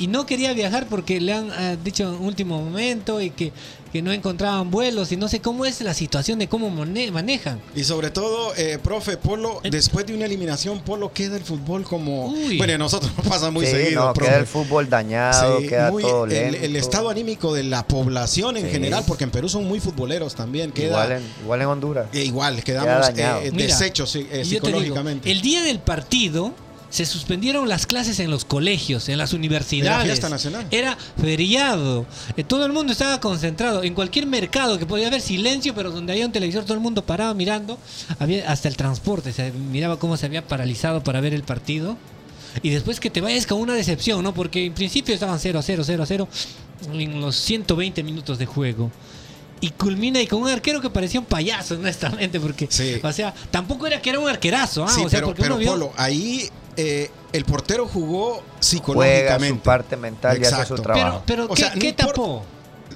Y 0.00 0.06
no 0.08 0.26
quería 0.26 0.52
viajar 0.54 0.86
porque 0.88 1.20
le 1.20 1.32
han 1.34 1.50
ah, 1.52 1.76
dicho 1.82 2.02
en 2.02 2.20
último 2.24 2.60
momento 2.60 3.20
y 3.20 3.30
que, 3.30 3.52
que 3.92 4.02
no 4.02 4.10
encontraban 4.12 4.70
vuelos 4.70 5.12
y 5.12 5.16
no 5.16 5.28
sé 5.28 5.40
cómo 5.40 5.66
es 5.66 5.80
la 5.82 5.94
situación 5.94 6.38
de 6.38 6.48
cómo 6.48 6.70
manejan. 6.70 7.60
Y 7.76 7.84
sobre 7.84 8.10
todo, 8.10 8.54
eh, 8.56 8.78
profe, 8.82 9.16
Polo, 9.16 9.60
después 9.70 10.06
de 10.06 10.14
una 10.14 10.24
eliminación, 10.26 10.80
Polo, 10.80 11.12
queda 11.12 11.36
el 11.36 11.42
fútbol 11.44 11.84
como... 11.84 12.26
Uy. 12.28 12.56
Bueno, 12.56 12.74
a 12.74 12.78
nosotros 12.78 13.12
nos 13.16 13.26
pasa 13.26 13.50
muy 13.50 13.66
Sí, 13.66 13.72
seguido, 13.72 14.06
no, 14.06 14.12
profe. 14.14 14.30
queda 14.30 14.40
el 14.40 14.46
fútbol 14.46 14.88
dañado, 14.88 15.60
Sí, 15.60 15.66
queda 15.68 15.90
muy- 15.90 16.02
todo 16.02 16.24
el, 16.24 16.30
lento. 16.30 16.58
el 16.62 16.76
estado 16.76 17.10
anímico 17.10 17.52
de 17.52 17.64
la 17.64 17.86
población 17.86 18.56
en 18.56 18.64
Sí. 18.66 18.70
general, 18.72 19.04
porque 19.06 19.24
en 19.24 19.30
Perú 19.30 19.48
son 19.48 19.64
muy 19.66 19.80
futboleros 19.80 20.34
también, 20.34 20.72
queda 20.72 20.86
igual, 20.86 21.12
en, 21.12 21.22
igual 21.42 21.60
en 21.60 21.66
Honduras. 21.68 22.06
eh, 22.12 22.24
igual, 22.24 22.62
Queda 22.64 22.82
quedamos 22.84 23.06
dañado. 23.08 23.40
eh, 23.42 23.50
deshechos 23.50 24.16
eh, 24.16 24.20
y 24.20 24.24
yo 24.24 24.30
te 24.32 24.38
digo, 24.38 24.50
psicológicamente. 24.80 25.30
el 25.30 25.42
día 25.42 25.62
del 25.62 25.78
partido 25.80 26.54
se 26.90 27.06
suspendieron 27.06 27.68
las 27.68 27.86
clases 27.86 28.18
en 28.20 28.30
los 28.30 28.44
colegios, 28.44 29.08
en 29.08 29.16
las 29.18 29.32
universidades. 29.32 29.96
Era 29.96 30.04
fiesta 30.04 30.28
nacional. 30.28 30.66
Era 30.70 30.98
feriado. 31.20 32.04
Eh, 32.36 32.44
todo 32.44 32.66
el 32.66 32.72
mundo 32.72 32.92
estaba 32.92 33.20
concentrado. 33.20 33.82
En 33.84 33.94
cualquier 33.94 34.26
mercado 34.26 34.78
que 34.78 34.86
podía 34.86 35.06
haber 35.06 35.20
silencio, 35.20 35.74
pero 35.74 35.90
donde 35.90 36.12
había 36.12 36.26
un 36.26 36.32
televisor, 36.32 36.64
todo 36.64 36.74
el 36.74 36.80
mundo 36.80 37.04
parado 37.06 37.34
mirando. 37.34 37.78
Había 38.18 38.50
hasta 38.50 38.68
el 38.68 38.76
transporte, 38.76 39.32
se 39.32 39.52
miraba 39.52 39.98
cómo 39.98 40.16
se 40.16 40.26
había 40.26 40.46
paralizado 40.46 41.02
para 41.02 41.20
ver 41.20 41.32
el 41.32 41.44
partido. 41.44 41.96
Y 42.62 42.70
después 42.70 42.98
que 42.98 43.10
te 43.10 43.20
vayas 43.20 43.46
con 43.46 43.60
una 43.60 43.74
decepción, 43.74 44.22
¿no? 44.24 44.34
Porque 44.34 44.66
en 44.66 44.74
principio 44.74 45.14
estaban 45.14 45.38
0 45.38 45.60
a 45.60 45.62
0, 45.62 45.82
0 45.86 46.02
a 46.02 46.06
0 46.06 46.28
en 46.92 47.20
los 47.20 47.36
120 47.36 48.02
minutos 48.02 48.38
de 48.38 48.46
juego. 48.46 48.90
Y 49.60 49.70
culmina 49.70 50.20
y 50.20 50.26
con 50.26 50.42
un 50.42 50.48
arquero 50.48 50.80
que 50.80 50.88
parecía 50.90 51.20
un 51.20 51.26
payaso, 51.26 51.74
honestamente, 51.74 52.40
porque, 52.40 52.66
Sí. 52.70 52.94
o 53.02 53.12
sea, 53.12 53.32
tampoco 53.50 53.86
era 53.86 54.00
que 54.02 54.10
era 54.10 54.18
un 54.18 54.28
arquerazo, 54.28 54.84
¿ah? 54.84 54.88
Sí, 54.88 55.02
o 55.04 55.08
sea, 55.08 55.18
pero, 55.18 55.26
porque 55.28 55.42
pero 55.42 55.54
uno 55.56 55.60
vio- 55.62 55.70
Polo, 55.72 55.92
ahí 55.98 56.48
eh, 56.80 57.10
el 57.32 57.44
portero 57.44 57.86
jugó 57.86 58.34
Juega 58.34 58.44
su 58.60 58.68
psicológicamente. 58.68 59.60
parte 59.64 59.96
mental 59.96 60.36
y 60.38 60.40
hace 60.42 60.50
Exacto. 60.50 60.76
su 60.76 60.82
Pero, 60.82 60.94
trabajo. 60.94 61.22
pero 61.26 61.44
O 61.46 61.54
¿qué, 61.54 61.62
sea, 61.62 61.74
no 61.74 61.80
qué 61.80 61.88
importa- 61.88 62.12
tapó? 62.12 62.42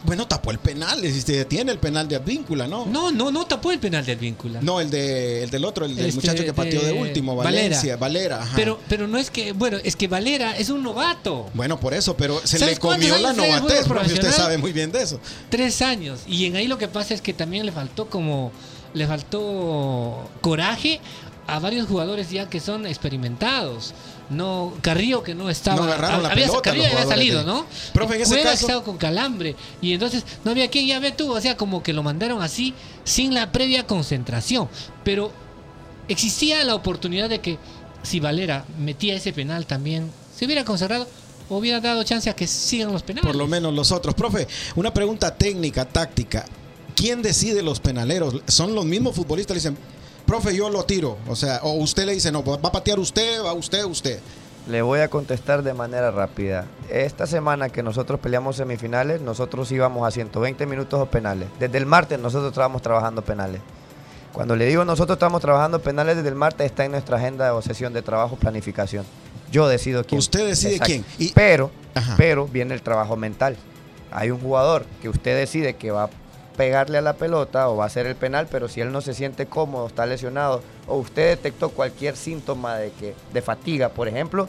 Bueno, 0.07 0.26
tapó 0.29 0.50
el 0.50 0.59
penal, 0.59 1.03
y 1.03 1.11
se 1.19 1.33
detiene 1.33 1.73
el 1.73 1.79
penal 1.79 2.07
de 2.07 2.17
Advíncula, 2.17 2.69
¿no? 2.69 2.85
No, 2.85 3.11
no, 3.11 3.31
no 3.31 3.47
tapó 3.47 3.73
el 3.73 3.79
penal 3.79 4.05
del 4.05 4.19
vínculo. 4.19 4.61
No, 4.61 4.79
el, 4.79 4.91
de, 4.91 5.45
el 5.45 5.49
del 5.49 5.64
otro, 5.64 5.87
el 5.87 5.97
del 5.97 6.07
Este, 6.07 6.21
muchacho 6.21 6.45
que 6.45 6.53
pateó 6.53 6.83
de 6.83 6.88
de 6.88 6.93
último, 6.93 7.35
Valera. 7.35 7.62
Valencia, 7.62 7.97
Valera. 7.97 8.43
ajá. 8.43 8.53
Pero, 8.55 8.79
pero 8.87 9.09
no 9.09 9.17
es 9.17 9.31
que, 9.31 9.53
bueno, 9.53 9.79
es 9.83 9.97
que 9.97 10.07
Valera 10.07 10.59
es 10.59 10.69
un 10.69 10.83
novato. 10.83 11.47
Bueno, 11.55 11.81
por 11.81 11.95
eso, 11.95 12.14
pero 12.19 12.38
se 12.45 12.59
¿Sabes 12.59 12.75
le 12.75 12.81
comió 12.81 13.17
la 13.17 13.33
novatez, 13.33 13.87
profe, 13.88 14.12
usted 14.12 14.31
sabe 14.31 14.59
muy 14.59 14.75
bien 14.75 14.93
de 14.93 15.00
eso. 15.05 15.19
Tres 15.49 15.81
años. 15.81 16.21
Y 16.26 16.45
en 16.45 16.57
ahí 16.57 16.67
lo 16.69 16.76
que 16.76 16.88
pasa 16.88 17.14
es 17.14 17.23
que 17.23 17.33
también 17.33 17.64
le 17.64 17.73
faltó 17.73 18.11
como, 18.11 18.53
le 18.93 19.07
faltó 19.07 20.29
coraje 20.43 21.00
a 21.47 21.59
varios 21.59 21.87
jugadores 21.89 22.31
ya 22.31 22.49
que 22.49 22.61
son 22.61 22.87
experimentados. 22.87 23.95
No, 24.31 24.73
Carrillo 24.81 25.23
que 25.23 25.35
no 25.35 25.51
estaba. 25.51 25.77
No 25.77 25.83
agarraron 25.85 26.23
la 26.23 26.31
había, 26.31 26.47
pelota 26.47 26.63
Carrillo 26.63 26.87
había 26.87 27.07
salido, 27.07 27.43
¿no? 27.45 27.67
Profe, 27.93 28.15
en 28.17 28.23
ese 28.23 28.35
Cueva 28.37 28.51
caso- 28.53 28.67
estaba 28.67 28.83
con 28.85 28.97
calambre. 28.97 29.55
Y 29.83 29.93
entonces 29.93 30.25
no 30.45 30.51
había 30.53 30.71
quien, 30.71 30.87
ya 30.87 30.99
ve 31.01 31.13
tú. 31.13 31.31
O 31.33 31.41
sea, 31.41 31.57
como 31.57 31.83
que 31.83 31.93
lo 31.93 32.03
mandaron 32.03 32.41
así, 32.43 32.73
sin 33.05 33.35
la 33.35 33.53
previa 33.53 33.87
concentración. 33.87 34.69
Pero 35.05 35.31
existía 36.09 36.65
la 36.65 36.75
oportunidad 36.75 37.29
de 37.29 37.41
que 37.41 37.59
si 38.03 38.21
Valera 38.21 38.65
metía 38.79 39.15
ese 39.15 39.33
penal 39.33 39.67
también, 39.67 40.11
se 40.37 40.47
hubiera 40.47 40.65
consagrado, 40.65 41.07
o 41.49 41.59
hubiera 41.59 41.81
dado 41.81 42.03
chance 42.05 42.31
a 42.31 42.35
que 42.35 42.47
sigan 42.47 42.93
los 42.93 43.03
penales. 43.03 43.27
Por 43.27 43.37
lo 43.37 43.47
menos 43.47 43.75
los 43.75 43.93
otros. 43.93 44.15
Profe, 44.15 44.49
una 44.77 44.93
pregunta 44.95 45.35
técnica, 45.37 45.85
táctica. 45.85 46.47
¿Quién 46.97 47.21
decide 47.23 47.63
los 47.63 47.81
penaleros? 47.81 48.37
¿Son 48.47 48.75
los 48.75 48.85
mismos 48.87 49.15
futbolistas? 49.15 49.55
Le 49.55 49.59
dicen, 49.61 49.79
profe, 50.26 50.54
yo 50.54 50.71
lo 50.71 50.85
tiro. 50.85 51.16
O 51.28 51.37
sea, 51.37 51.61
o 51.62 51.73
usted 51.75 52.04
le 52.07 52.12
dice, 52.14 52.33
no, 52.33 52.45
va 52.45 52.54
a 52.57 52.73
patear 52.73 52.99
usted, 52.99 53.43
va 53.45 53.52
usted, 53.52 53.85
usted. 53.85 54.21
Le 54.69 54.81
voy 54.81 55.00
a 55.00 55.09
contestar 55.09 55.62
de 55.62 55.75
manera 55.75 56.11
rápida. 56.11 56.64
Esta 56.88 57.26
semana 57.26 57.69
que 57.69 57.83
nosotros 57.83 58.19
peleamos 58.21 58.57
semifinales, 58.57 59.21
nosotros 59.21 59.71
íbamos 59.73 60.07
a 60.09 60.11
120 60.11 60.64
minutos 60.66 60.99
o 61.00 61.07
penales. 61.07 61.49
Desde 61.59 61.76
el 61.76 61.85
martes 61.87 62.19
nosotros 62.19 62.50
estábamos 62.52 62.81
trabajando 62.81 63.23
penales. 63.23 63.61
Cuando 64.33 64.57
le 64.57 64.64
digo 64.66 64.85
nosotros 64.85 65.16
estamos 65.16 65.43
trabajando 65.43 65.81
penales 65.83 66.16
desde 66.16 66.31
el 66.31 66.35
martes, 66.35 66.64
está 66.66 66.85
en 66.85 66.93
nuestra 66.93 67.19
agenda 67.19 67.54
o 67.54 67.61
sesión 67.62 67.93
de 67.93 68.00
trabajo, 68.02 68.37
planificación. 68.37 69.04
Yo 69.52 69.69
decido 69.69 70.02
quién. 70.02 70.19
Usted 70.19 70.47
decide 70.49 70.81
quién. 70.81 71.04
Y- 71.19 71.33
pero, 71.33 71.71
Ajá. 71.95 72.14
pero 72.16 72.49
viene 72.49 72.75
el 72.75 72.81
trabajo 72.83 73.16
mental. 73.16 73.57
Hay 74.11 74.31
un 74.31 74.40
jugador 74.40 74.87
que 75.02 75.09
usted 75.11 75.37
decide 75.37 75.75
que 75.75 75.90
va 75.90 76.04
a 76.04 76.11
pegarle 76.57 76.99
a 76.99 77.03
la 77.03 77.15
pelota 77.15 77.69
o 77.69 77.77
va 77.77 77.85
a 77.85 77.87
hacer 77.89 78.07
el 78.07 78.17
penal, 78.17 78.47
pero 78.51 78.69
si 78.69 78.81
él 78.81 78.93
no 78.93 79.01
se 79.01 79.15
siente 79.15 79.47
cómodo, 79.47 79.87
está 79.87 80.07
lesionado, 80.07 80.63
o 80.87 80.97
usted 80.97 81.29
detectó 81.31 81.71
cualquier 81.71 82.17
síntoma 82.17 82.77
de, 82.77 82.91
que, 82.93 83.15
de 83.33 83.43
fatiga, 83.43 83.89
por 83.91 84.09
ejemplo, 84.09 84.49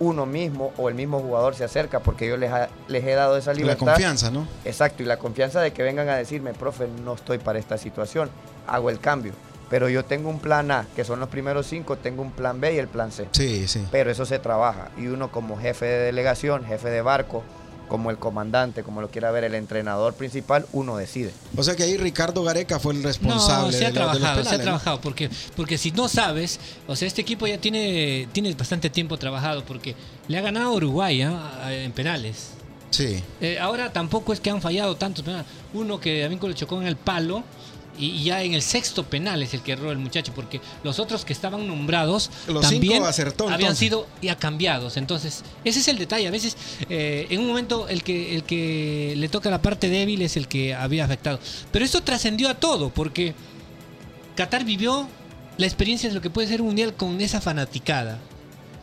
uno 0.00 0.26
mismo 0.26 0.72
o 0.76 0.88
el 0.88 0.96
mismo 0.96 1.20
jugador 1.20 1.54
se 1.54 1.62
acerca 1.62 2.00
porque 2.00 2.26
yo 2.28 2.36
les, 2.36 2.50
ha- 2.52 2.68
les 2.88 3.04
he 3.04 3.12
dado 3.14 3.36
esa 3.36 3.52
La 3.52 3.58
libertad. 3.58 3.86
confianza, 3.86 4.30
¿no? 4.30 4.48
Exacto, 4.64 5.02
y 5.04 5.06
la 5.06 5.18
confianza 5.18 5.60
de 5.60 5.72
que 5.72 5.82
vengan 5.84 6.08
a 6.08 6.16
decirme, 6.16 6.52
profe, 6.52 6.88
no 7.04 7.14
estoy 7.14 7.38
para 7.38 7.58
esta 7.60 7.78
situación, 7.78 8.28
hago 8.66 8.90
el 8.90 8.98
cambio. 8.98 9.32
Pero 9.70 9.88
yo 9.88 10.04
tengo 10.04 10.28
un 10.28 10.40
plan 10.40 10.70
A, 10.72 10.86
que 10.94 11.04
son 11.04 11.20
los 11.20 11.28
primeros 11.28 11.66
cinco, 11.66 11.96
tengo 11.96 12.22
un 12.22 12.32
plan 12.32 12.60
B 12.60 12.74
y 12.74 12.78
el 12.78 12.86
plan 12.88 13.10
C. 13.12 13.28
Sí, 13.32 13.66
sí. 13.66 13.86
Pero 13.90 14.10
eso 14.10 14.26
se 14.26 14.38
trabaja. 14.38 14.88
Y 14.98 15.06
uno 15.06 15.30
como 15.32 15.56
jefe 15.56 15.86
de 15.86 15.98
delegación, 16.06 16.64
jefe 16.66 16.90
de 16.90 17.00
barco, 17.00 17.42
como 17.94 18.10
el 18.10 18.18
comandante, 18.18 18.82
como 18.82 19.00
lo 19.00 19.08
quiera 19.08 19.30
ver 19.30 19.44
el 19.44 19.54
entrenador 19.54 20.14
principal, 20.14 20.66
uno 20.72 20.96
decide. 20.96 21.30
O 21.56 21.62
sea 21.62 21.76
que 21.76 21.84
ahí 21.84 21.96
Ricardo 21.96 22.42
Gareca 22.42 22.80
fue 22.80 22.92
el 22.92 23.04
responsable 23.04 23.66
No, 23.66 23.72
se 23.72 23.78
de, 23.78 23.86
ha 23.86 23.90
los 23.90 23.94
trabajado, 23.94 24.44
se 24.44 24.54
ha 24.56 24.60
trabajado, 24.60 25.00
porque, 25.00 25.30
porque 25.54 25.78
si 25.78 25.92
no 25.92 26.08
sabes, 26.08 26.58
o 26.88 26.96
sea, 26.96 27.06
este 27.06 27.20
equipo 27.20 27.46
ya 27.46 27.58
tiene, 27.58 28.26
tiene 28.32 28.52
bastante 28.54 28.90
tiempo 28.90 29.16
trabajado, 29.16 29.64
porque 29.64 29.94
le 30.26 30.36
ha 30.36 30.40
ganado 30.40 30.70
a 30.70 30.72
Uruguay 30.72 31.22
¿ah? 31.22 31.68
en 31.70 31.92
penales. 31.92 32.48
Sí. 32.90 33.22
Eh, 33.40 33.60
ahora 33.60 33.92
tampoco 33.92 34.32
es 34.32 34.40
que 34.40 34.50
han 34.50 34.60
fallado 34.60 34.96
tantos 34.96 35.24
penales. 35.24 35.46
Uno 35.72 36.00
que 36.00 36.24
a 36.24 36.28
Vinco 36.28 36.48
le 36.48 36.54
chocó 36.54 36.80
en 36.80 36.88
el 36.88 36.96
palo 36.96 37.44
y, 37.98 38.24
ya 38.24 38.42
en 38.42 38.54
el 38.54 38.62
sexto 38.62 39.04
penal 39.04 39.42
es 39.42 39.54
el 39.54 39.62
que 39.62 39.72
erró 39.72 39.90
el 39.92 39.98
muchacho, 39.98 40.32
porque 40.34 40.60
los 40.82 40.98
otros 40.98 41.24
que 41.24 41.32
estaban 41.32 41.66
nombrados 41.66 42.30
Los 42.46 42.62
también 42.62 42.94
cinco 42.94 43.06
acertó, 43.06 43.44
habían 43.44 43.60
entonces. 43.60 43.78
sido 43.78 44.06
ya 44.22 44.36
cambiados. 44.36 44.96
Entonces, 44.96 45.42
ese 45.64 45.80
es 45.80 45.88
el 45.88 45.98
detalle. 45.98 46.26
A 46.26 46.30
veces, 46.30 46.56
eh, 46.88 47.26
en 47.30 47.40
un 47.40 47.46
momento, 47.46 47.88
el 47.88 48.02
que, 48.02 48.34
el 48.34 48.44
que 48.44 49.14
le 49.16 49.28
toca 49.28 49.50
la 49.50 49.62
parte 49.62 49.88
débil 49.88 50.22
es 50.22 50.36
el 50.36 50.48
que 50.48 50.74
había 50.74 51.04
afectado. 51.04 51.38
Pero 51.70 51.84
esto 51.84 52.02
trascendió 52.02 52.48
a 52.48 52.54
todo, 52.54 52.90
porque 52.90 53.34
Qatar 54.36 54.64
vivió 54.64 55.08
la 55.56 55.66
experiencia 55.66 56.08
de 56.08 56.14
lo 56.14 56.20
que 56.20 56.30
puede 56.30 56.48
ser 56.48 56.60
un 56.60 56.68
mundial 56.68 56.94
con 56.94 57.20
esa 57.20 57.40
fanaticada. 57.40 58.18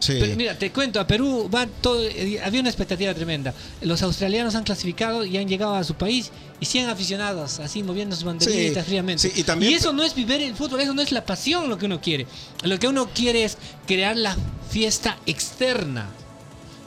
Sí. 0.02 0.18
Pero 0.20 0.36
mira, 0.36 0.58
te 0.58 0.72
cuento, 0.72 1.00
a 1.00 1.06
Perú 1.06 1.48
va 1.54 1.68
todo, 1.68 2.04
eh, 2.04 2.42
había 2.44 2.60
una 2.60 2.70
expectativa 2.70 3.14
tremenda. 3.14 3.54
Los 3.82 4.02
australianos 4.02 4.56
han 4.56 4.64
clasificado 4.64 5.24
y 5.24 5.38
han 5.38 5.48
llegado 5.48 5.76
a 5.76 5.84
su 5.84 5.94
país 5.94 6.32
y 6.60 6.66
100 6.66 6.90
aficionados 6.90 7.60
así 7.60 7.84
moviendo 7.84 8.16
sus 8.16 8.26
banderitas 8.26 8.84
Sí, 8.84 8.90
fríamente. 8.90 9.30
sí, 9.30 9.40
y 9.40 9.44
también- 9.44 9.74
eso 9.76 9.94
no 9.94 10.04
es 10.04 10.16
vivir 10.16 10.42
el 10.42 10.56
fútbol, 10.56 10.82
eso 10.82 10.96
no 10.96 11.04
es 11.04 11.12
la 11.12 11.24
pasión 11.24 11.70
lo 11.70 11.78
que 11.78 11.86
uno 11.86 12.02
quiere. 12.02 12.26
Lo 12.64 12.80
que 12.80 12.88
uno 12.88 13.10
quiere 13.14 13.44
es 13.44 13.58
crear 13.86 14.18
la 14.18 14.36
fiesta 14.72 15.18
externa. 15.28 16.10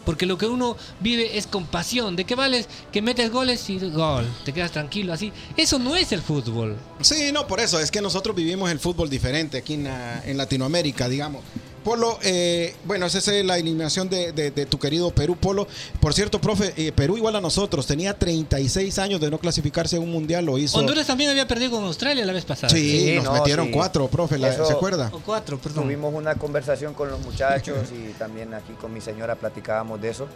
Porque 0.05 0.27
lo 0.27 0.37
que 0.37 0.45
uno 0.45 0.77
vive 1.01 1.39
es 1.39 1.47
con 1.47 1.65
pasión. 1.65 2.15
¿De 2.15 2.27
qué 2.27 2.35
vales 2.35 2.69
que 2.93 3.01
metes 3.01 3.31
goles 3.31 3.71
y 3.71 3.79
gol? 3.79 4.27
Te 4.45 4.53
quedas 4.53 4.71
tranquilo 4.71 5.15
así. 5.15 5.33
Eso 5.57 5.79
no 5.79 5.97
es 5.97 6.13
el 6.13 6.21
fútbol. 6.21 6.77
Sí, 7.01 7.31
no, 7.33 7.47
por 7.47 7.59
eso. 7.61 7.81
Es 7.81 7.91
que 7.91 8.03
nosotros 8.03 8.37
vivimos 8.37 8.71
el 8.71 8.79
fútbol 8.79 9.09
diferente 9.09 9.57
aquí 9.57 9.73
en 9.75 10.37
Latinoamérica, 10.37 11.09
digamos. 11.09 11.43
Polo, 11.85 12.19
eh, 12.23 12.75
bueno, 12.85 13.07
esa 13.07 13.19
es 13.19 13.45
la 13.45 13.59
eliminación 13.59 14.09
de, 14.09 14.33
de- 14.33 14.51
de 14.51 14.67
tu 14.67 14.79
querido 14.79 15.11
Perú, 15.11 15.37
Polo. 15.37 15.69
Por 16.01 16.15
cierto, 16.15 16.41
profe, 16.41 16.73
eh, 16.77 16.93
Perú 16.93 17.17
igual 17.19 17.37
a 17.37 17.41
nosotros, 17.43 17.87
tenía 17.87 18.15
36 18.19 18.99
años 18.99 19.21
de 19.21 19.31
no 19.31 19.39
clasificarse 19.39 19.97
a 19.97 20.01
un 20.01 20.11
mundial, 20.11 20.47
lo 20.47 20.57
hizo. 20.57 20.79
Honduras 20.79 21.07
también 21.07 21.29
había 21.31 21.47
perdido 21.47 21.73
con 21.73 21.85
Australia 21.85 22.25
la 22.25 22.33
vez 22.33 22.45
pasada. 22.47 22.73
Sí, 22.73 23.09
Sí, 23.11 23.15
nos 23.17 23.25
no, 23.25 23.33
metieron 23.35 23.67
sí. 23.67 23.73
cuatro, 23.73 24.09
profe, 24.09 24.39
la- 24.39 24.49
Eso- 24.49 24.65
¿se 24.67 24.73
acuerda? 24.73 25.11
O 25.13 25.21
cuatro, 25.21 25.59
perdón. 25.59 25.85
Tuvimos 25.85 26.15
una 26.15 26.35
conversación 26.37 26.95
con 26.95 27.11
los 27.11 27.21
muchachos 27.21 27.77
y 27.93 28.13
también 28.15 28.55
aquí 28.55 28.73
con 28.81 28.93
mi 28.93 29.01
señora 29.03 29.35
platicábamos 29.37 30.01
de 30.01 30.09
eso, 30.09 30.27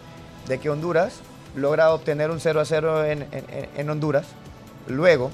de 0.47 0.59
que 0.59 0.69
Honduras 0.69 1.13
logra 1.55 1.91
obtener 1.93 2.29
un 2.29 2.39
0 2.39 2.61
a 2.61 2.65
0 2.65 3.05
en, 3.05 3.23
en- 3.31 3.69
en 3.75 3.89
Honduras. 3.89 4.25
Luego, 4.87 5.31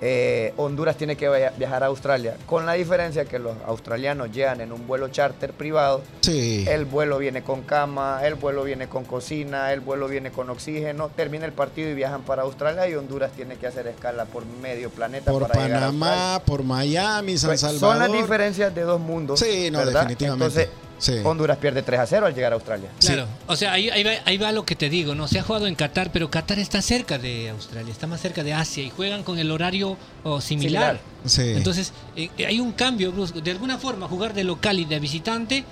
eh, 0.00 0.54
Honduras 0.56 0.96
tiene 0.96 1.16
que 1.16 1.28
via- 1.28 1.52
viajar 1.56 1.82
a 1.82 1.86
Australia, 1.86 2.36
con 2.46 2.66
la 2.66 2.74
diferencia 2.74 3.24
que 3.24 3.38
los 3.38 3.56
australianos 3.66 4.30
llegan 4.32 4.60
en 4.60 4.72
un 4.72 4.86
vuelo 4.86 5.08
charter 5.08 5.52
privado. 5.52 6.02
Sí. 6.20 6.64
El 6.68 6.84
vuelo 6.84 7.18
viene 7.18 7.42
con 7.42 7.62
cama, 7.62 8.20
el 8.24 8.34
vuelo 8.36 8.62
viene 8.64 8.88
con 8.88 9.04
cocina, 9.04 9.72
el 9.72 9.80
vuelo 9.80 10.08
viene 10.08 10.30
con 10.30 10.50
oxígeno. 10.50 11.08
Termina 11.14 11.46
el 11.46 11.52
partido 11.52 11.90
y 11.90 11.94
viajan 11.94 12.22
para 12.22 12.42
Australia 12.42 12.88
y 12.88 12.94
Honduras 12.94 13.32
tiene 13.32 13.56
que 13.56 13.66
hacer 13.66 13.86
escala 13.88 14.24
por 14.26 14.44
medio 14.46 14.90
planeta 14.90 15.32
Por 15.32 15.48
para 15.48 15.54
a. 15.64 15.68
Panamá, 15.68 16.42
por 16.46 16.62
Miami, 16.62 17.36
San 17.38 17.50
Pues, 17.50 17.60
Salvador. 17.60 17.90
Son 17.90 17.98
las 17.98 18.12
diferencias 18.12 18.74
de 18.74 18.82
dos 18.82 19.00
mundos. 19.00 19.40
Sí, 19.40 19.70
no, 19.70 19.78
¿verdad? 19.78 20.00
definitivamente. 20.02 20.44
Entonces, 20.62 20.68
Sí. 20.98 21.14
Honduras 21.24 21.58
pierde 21.58 21.82
3 21.82 22.00
a 22.00 22.06
0 22.06 22.26
al 22.26 22.34
llegar 22.34 22.52
a 22.52 22.56
Australia. 22.56 22.90
Claro, 22.98 23.26
o 23.46 23.56
sea, 23.56 23.72
ahí, 23.72 23.88
ahí 23.90 24.02
va, 24.02 24.10
ahí 24.24 24.36
va 24.36 24.52
lo 24.52 24.64
que 24.64 24.76
te 24.76 24.88
digo, 24.90 25.14
¿no? 25.14 25.28
Se 25.28 25.38
ha 25.38 25.42
jugado 25.42 25.66
en 25.66 25.74
Qatar, 25.74 26.10
pero 26.12 26.30
Qatar 26.30 26.58
está 26.58 26.82
cerca 26.82 27.18
de 27.18 27.50
Australia, 27.50 27.92
está 27.92 28.06
más 28.06 28.20
cerca 28.20 28.42
de 28.42 28.52
Asia 28.52 28.82
y 28.82 28.90
juegan 28.90 29.22
con 29.22 29.38
el 29.38 29.50
horario 29.50 29.96
oh, 30.24 30.40
similar. 30.40 31.00
Sí. 31.24 31.52
Entonces, 31.54 31.92
eh, 32.16 32.30
hay 32.46 32.60
un 32.60 32.72
cambio 32.72 33.12
brusco. 33.12 33.40
De 33.40 33.50
alguna 33.50 33.78
forma, 33.78 34.08
jugar 34.08 34.34
de 34.34 34.44
local 34.44 34.78
y 34.78 34.84
de 34.84 34.98
visitante 34.98 35.64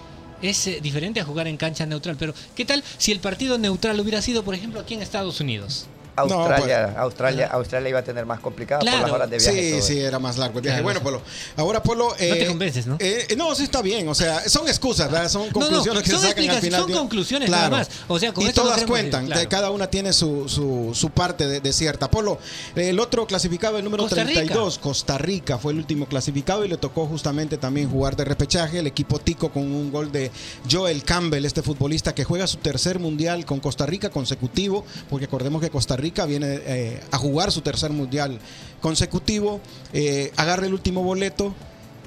Es 0.43 0.67
eh, 0.67 0.81
diferente 0.83 1.21
a 1.21 1.25
jugar 1.25 1.47
en 1.47 1.57
cancha 1.57 1.87
neutral, 1.87 2.17
pero 2.19 2.35
¿qué 2.55 2.65
tal 2.65 2.85
si 2.99 3.11
el 3.11 3.21
partido 3.21 3.59
neutral 3.59 3.99
hubiera 4.01 4.21
sido, 4.21 4.45
por 4.45 4.55
ejemplo, 4.55 4.81
aquí 4.81 4.95
en 4.95 5.03
Estados 5.03 5.41
Unidos? 5.41 5.87
Australia, 6.17 6.87
pues, 6.87 6.97
Australia, 6.99 7.47
Australia 7.53 7.89
iba 7.91 7.99
a 7.99 8.05
tener 8.05 8.27
más 8.27 8.41
complicado 8.41 8.81
por 8.81 9.01
las 9.01 9.11
horas 9.11 9.31
de 9.31 9.41
Sí, 9.41 9.51
viaje. 9.51 9.83
sí, 9.83 10.01
era 10.01 10.19
más 10.19 10.39
largo 10.39 10.59
el 10.59 10.63
viaje. 10.65 10.83
Bueno, 10.83 11.01
Polo, 11.03 11.21
ahora 11.57 11.83
Polo... 11.83 12.09
no 12.11 12.17
te 12.17 12.47
convences, 12.47 12.87
¿no? 12.87 12.97
Eh, 12.99 13.35
no, 13.37 13.55
sí 13.55 13.65
está 13.65 13.83
bien, 13.83 14.09
o 14.09 14.15
sea, 14.15 14.49
son 14.49 14.67
excusas, 14.69 15.11
¿verdad? 15.11 15.29
Son 15.29 15.51
conclusiones 15.51 16.03
que 16.03 16.11
son 16.11 16.21
se 16.21 16.29
sacan 16.29 16.49
al 16.51 16.61
final. 16.61 16.81
Son 16.81 16.91
de... 16.91 16.97
conclusiones 16.97 17.49
claro. 17.49 17.71
nada 17.71 17.79
más. 17.85 17.91
O 18.09 18.19
sea, 18.19 18.33
con 18.33 18.45
y 18.45 18.49
esto 18.49 18.63
todas 18.63 18.81
no 18.83 18.87
cuentan, 18.87 19.27
claro. 19.27 19.49
cada 19.49 19.71
una 19.71 19.89
tiene 19.89 20.13
su, 20.13 20.49
su, 20.49 20.93
su 20.95 21.11
parte 21.11 21.47
de, 21.47 21.61
de, 21.61 21.73
cierta. 21.73 22.11
Polo, 22.11 22.39
el 22.75 22.99
otro 22.99 23.27
clasificado, 23.27 23.79
el 23.79 23.85
número 23.85 24.05
Costa 24.05 24.25
32, 24.25 24.75
Rica. 24.75 24.83
Costa 24.83 25.19
Rica, 25.19 25.59
fue 25.59 25.73
el 25.73 25.79
último 25.79 26.07
clasificado 26.07 26.65
y 26.65 26.69
le 26.69 26.79
tocó 26.79 27.07
justamente 27.07 27.59
también 27.59 27.91
jugar 27.91 28.17
de 28.17 28.25
repechaje. 28.25 28.79
El 28.79 28.87
equipo 28.87 29.19
Tico 29.19 29.51
con 29.51 29.63
un 29.65 29.93
gol 29.93 30.11
de 30.13 30.31
Joel 30.71 31.03
Campbell, 31.05 31.45
este 31.45 31.63
futbolista 31.63 32.15
que 32.15 32.25
juega 32.25 32.47
su 32.47 32.57
tercer 32.59 32.99
mundial 32.99 33.45
con 33.45 33.61
Costa 33.61 33.85
Rica 33.87 34.11
consecutivo, 34.11 34.85
porque 35.11 35.27
acordemos 35.27 35.61
que 35.61 35.71
Costa 35.71 35.97
Rica 35.97 36.06
viene 36.27 36.61
eh, 36.65 37.01
a 37.11 37.19
jugar 37.19 37.53
su 37.53 37.61
tercer 37.61 37.91
mundial 37.91 38.39
consecutivo, 38.81 39.61
eh, 39.93 40.33
agarra 40.37 40.67
el 40.67 40.75
último 40.75 41.03
boleto. 41.03 41.55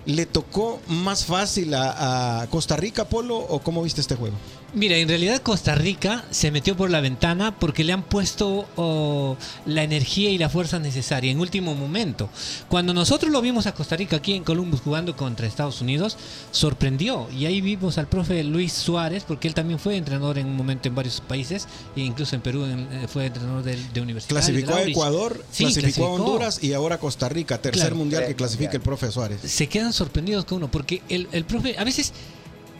¿Le 0.05 0.25
tocó 0.25 0.79
más 0.87 1.25
fácil 1.25 1.73
a, 1.73 2.41
a, 2.41 2.47
Costa 2.47 2.75
Rica, 2.77 3.09
Polo, 3.09 3.37
o 3.37 3.59
cómo 3.59 3.83
viste 3.83 4.01
este 4.01 4.15
juego? 4.15 4.35
Mira, 4.73 4.97
en 4.97 5.07
realidad 5.07 5.41
Costa 5.41 5.73
Rica 5.73 6.25
se 6.29 6.51
metió 6.51 6.77
por 6.77 6.91
la 6.91 7.01
ventana 7.01 7.57
porque 7.57 7.83
le 7.83 7.91
han 7.91 8.03
puesto 8.03 8.67
oh, 8.75 9.35
la 9.65 9.83
energía 9.83 10.29
y 10.29 10.37
la 10.37 10.47
fuerza 10.47 10.77
necesaria 10.77 11.31
en 11.31 11.39
último 11.39 11.73
momento. 11.73 12.29
Cuando 12.67 12.93
nosotros 12.93 13.31
lo 13.31 13.41
vimos 13.41 13.65
a 13.65 13.73
Costa 13.73 13.95
Rica 13.95 14.17
aquí 14.17 14.33
en 14.33 14.43
Columbus 14.43 14.81
jugando 14.81 15.15
contra 15.15 15.47
Estados 15.47 15.81
Unidos, 15.81 16.17
sorprendió. 16.51 17.27
Y 17.31 17.45
ahí 17.45 17.61
vimos 17.61 17.97
al 17.97 18.07
profe 18.07 18.43
Luis 18.43 18.73
Suárez, 18.73 19.23
porque 19.27 19.47
él 19.47 19.55
también 19.55 19.79
fue 19.79 19.97
entrenador 19.97 20.37
en 20.37 20.45
un 20.45 20.55
momento 20.55 20.87
en 20.87 20.95
varios 20.95 21.19
países, 21.21 21.67
e 21.95 22.01
incluso 22.01 22.35
en 22.35 22.41
Perú 22.41 22.65
en, 22.65 23.09
fue 23.09 23.25
entrenador 23.25 23.63
de, 23.63 23.75
de 23.91 24.01
universidad. 24.01 24.35
Clasificó 24.35 24.75
a 24.75 24.83
Ecuador, 24.83 25.43
sí, 25.51 25.63
clasificó, 25.63 25.81
clasificó, 25.81 26.05
a 26.05 26.11
Honduras 26.11 26.63
y 26.63 26.73
ahora 26.73 26.99
Costa 26.99 27.27
Rica, 27.27 27.59
tercer 27.59 27.81
claro, 27.81 27.95
mundial 27.95 28.27
que 28.27 28.35
clasifica 28.35 28.73
el 28.73 28.81
profe 28.81 29.11
Suárez. 29.11 29.41
Se 29.43 29.67
quedan 29.67 29.93
sorprendidos 29.93 30.45
con 30.45 30.59
uno, 30.59 30.69
porque 30.69 31.01
el, 31.09 31.27
el 31.31 31.43
profe, 31.45 31.75
a 31.77 31.83
veces 31.83 32.13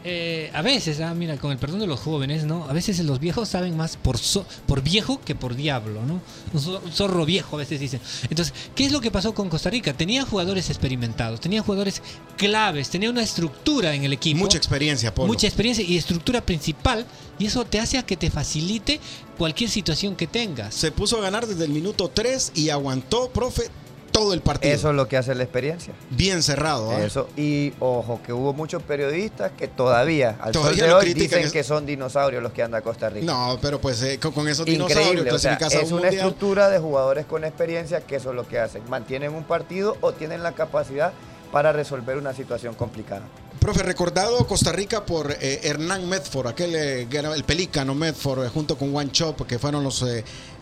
eh, 0.04 0.50
a 0.54 0.62
veces, 0.62 1.02
ah, 1.02 1.14
mira, 1.14 1.38
con 1.38 1.52
el 1.52 1.58
perdón 1.58 1.82
de 1.82 1.88
los 1.88 2.00
jóvenes, 2.00 2.46
¿no? 2.46 2.66
A 2.70 2.74
veces 2.74 3.00
los 3.00 3.20
viejos 3.20 3.50
saben 3.50 3.76
más 3.76 3.98
por, 3.98 4.18
so, 4.18 4.46
por 4.66 4.82
viejo 4.82 5.20
que 5.20 5.36
por 5.36 5.56
diablo, 5.56 6.02
¿no? 6.06 6.22
Un 6.54 6.92
zorro 6.92 7.26
viejo 7.26 7.58
a 7.58 7.60
veces 7.60 7.80
dicen. 7.82 8.00
Entonces, 8.30 8.54
¿qué 8.76 8.86
es 8.86 8.92
lo 8.94 9.02
que 9.02 9.12
pasó 9.12 9.34
con 9.34 9.50
Costa 9.50 9.70
Rica? 9.70 9.94
Tenía 9.94 10.24
jugadores 10.24 10.70
experimentados, 10.70 11.42
tenía 11.42 11.62
jugadores 11.62 12.02
claves, 12.38 12.90
tenía 12.90 13.10
una 13.10 13.24
estructura 13.24 13.94
en 13.94 14.06
el 14.06 14.14
equipo. 14.14 14.40
Mucha 14.40 14.58
experiencia, 14.58 15.14
Polo. 15.14 15.28
Mucha 15.28 15.48
experiencia 15.48 15.84
y 15.84 15.98
estructura 15.98 16.42
principal, 16.42 17.06
y 17.38 17.48
eso 17.48 17.66
te 17.66 17.80
hace 17.80 17.98
a 17.98 18.04
que 18.04 18.16
te 18.16 18.32
facilite 18.32 19.02
cualquier 19.38 19.70
situación 19.70 20.16
que 20.16 20.28
tengas. 20.28 20.76
Se 20.76 20.92
puso 20.92 21.18
a 21.18 21.22
ganar 21.22 21.46
desde 21.46 21.66
el 21.66 21.72
minuto 21.72 22.10
3 22.14 22.54
y 22.56 22.70
aguantó, 22.70 23.30
profe, 23.32 23.70
todo 24.20 24.34
el 24.34 24.42
partido. 24.42 24.74
Eso 24.74 24.90
es 24.90 24.96
lo 24.96 25.08
que 25.08 25.18
hace 25.18 25.34
la 25.36 25.44
experiencia. 25.44 25.94
Bien 26.10 26.44
cerrado. 26.44 26.92
¿eh? 26.94 27.06
Eso. 27.06 27.30
Y 27.38 27.74
ojo, 27.80 28.22
que 28.26 28.34
hubo 28.34 28.54
muchos 28.54 28.84
periodistas 28.84 29.52
que 29.58 29.68
todavía, 29.68 30.38
al 30.42 30.52
todavía 30.52 30.90
sol 30.90 31.02
de 31.04 31.08
hoy, 31.10 31.14
dicen 31.14 31.52
que 31.52 31.64
son 31.64 31.86
dinosaurios 31.86 32.44
los 32.44 32.52
que 32.52 32.64
andan 32.64 32.80
a 32.80 32.84
Costa 32.84 33.10
Rica. 33.10 33.26
No, 33.26 33.58
pero 33.62 33.80
pues 33.80 34.02
eh, 34.04 34.20
con, 34.20 34.32
con, 34.32 34.48
esos 34.48 34.68
Increíble, 34.68 35.24
dinosaurios 35.24 35.36
o 35.36 35.40
sea, 35.40 35.54
es 35.54 35.92
una 35.92 36.02
mundial. 36.02 36.14
estructura 36.14 36.70
de 36.70 36.80
jugadores 36.80 37.26
con 37.26 37.44
experiencia 37.44 38.02
que 38.02 38.18
eso 38.18 38.30
es 38.30 38.36
lo 38.36 38.48
que 38.48 38.60
hacen. 38.60 38.84
Mantienen 38.90 39.34
un 39.34 39.44
partido 39.44 39.98
o 40.02 40.12
tienen 40.12 40.44
la 40.44 40.52
capacidad 40.52 41.14
para 41.52 41.72
resolver 41.72 42.18
una 42.18 42.34
situación 42.34 42.76
complicada. 42.76 43.24
Profe, 43.60 43.84
recordado 43.84 44.48
Costa 44.48 44.72
Rica 44.72 45.06
por 45.06 45.34
eh, 45.34 45.60
Hernán 45.64 46.08
Medford, 46.08 46.48
aquel 46.48 46.76
eh, 46.76 47.08
el 47.12 47.44
pelícano 47.44 47.94
Medford, 47.94 48.46
eh, 48.46 48.50
junto 48.50 48.78
con 48.78 48.94
Juan 48.94 49.12
Chop, 49.12 49.46
que 49.46 49.60
fueron 49.60 49.84
los, 49.84 50.06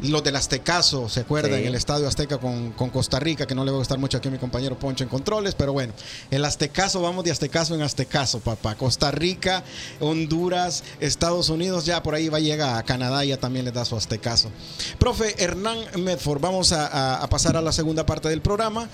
los 0.02 0.24
del 0.24 0.36
Aztecaso, 0.36 1.08
¿se 1.08 1.20
acuerdan? 1.20 1.52
Sí. 1.52 1.62
En 1.62 1.68
el 1.68 1.76
Estadio 1.76 2.08
Azteca 2.08 2.40
con, 2.40 2.72
con, 2.72 2.90
Costa 2.90 3.20
Rica, 3.20 3.46
que 3.46 3.54
no 3.54 3.64
le 3.64 3.70
va 3.70 3.78
a 3.78 3.80
gustar 3.80 4.00
mucho 4.00 4.18
aquí 4.18 4.30
a 4.30 4.32
mi 4.32 4.40
compañero 4.40 4.80
Poncho 4.80 5.04
en 5.04 5.12
controles, 5.12 5.54
pero 5.54 5.74
bueno, 5.74 5.94
el 6.32 6.44
Aztecaso, 6.44 7.00
vamos 7.00 7.24
de 7.24 7.30
Aztecaso 7.30 7.76
en 7.76 7.84
Aztecaso, 7.84 8.40
papá. 8.40 8.74
Costa 8.74 9.12
Rica, 9.12 9.64
Honduras, 10.00 10.84
Estados 11.00 11.50
Unidos, 11.50 11.86
ya 11.86 12.02
por 12.02 12.16
ahí 12.16 12.30
va 12.30 12.38
a 12.38 12.42
llegar 12.42 12.80
a 12.80 12.84
Canadá, 12.84 13.24
ya 13.24 13.38
también 13.38 13.64
le 13.64 13.72
da 13.72 13.86
su 13.86 13.96
Aztecaso. 13.96 14.50
Profe, 14.98 15.36
Hernán 15.38 15.78
Medford, 16.00 16.42
vamos 16.42 16.72
a, 16.72 16.88
a, 16.88 17.22
a 17.22 17.30
pasar 17.30 17.58
a 17.58 17.62
la 17.62 17.72
segunda 17.72 18.08
parte 18.08 18.28
del 18.28 18.42
programa. 18.42 18.90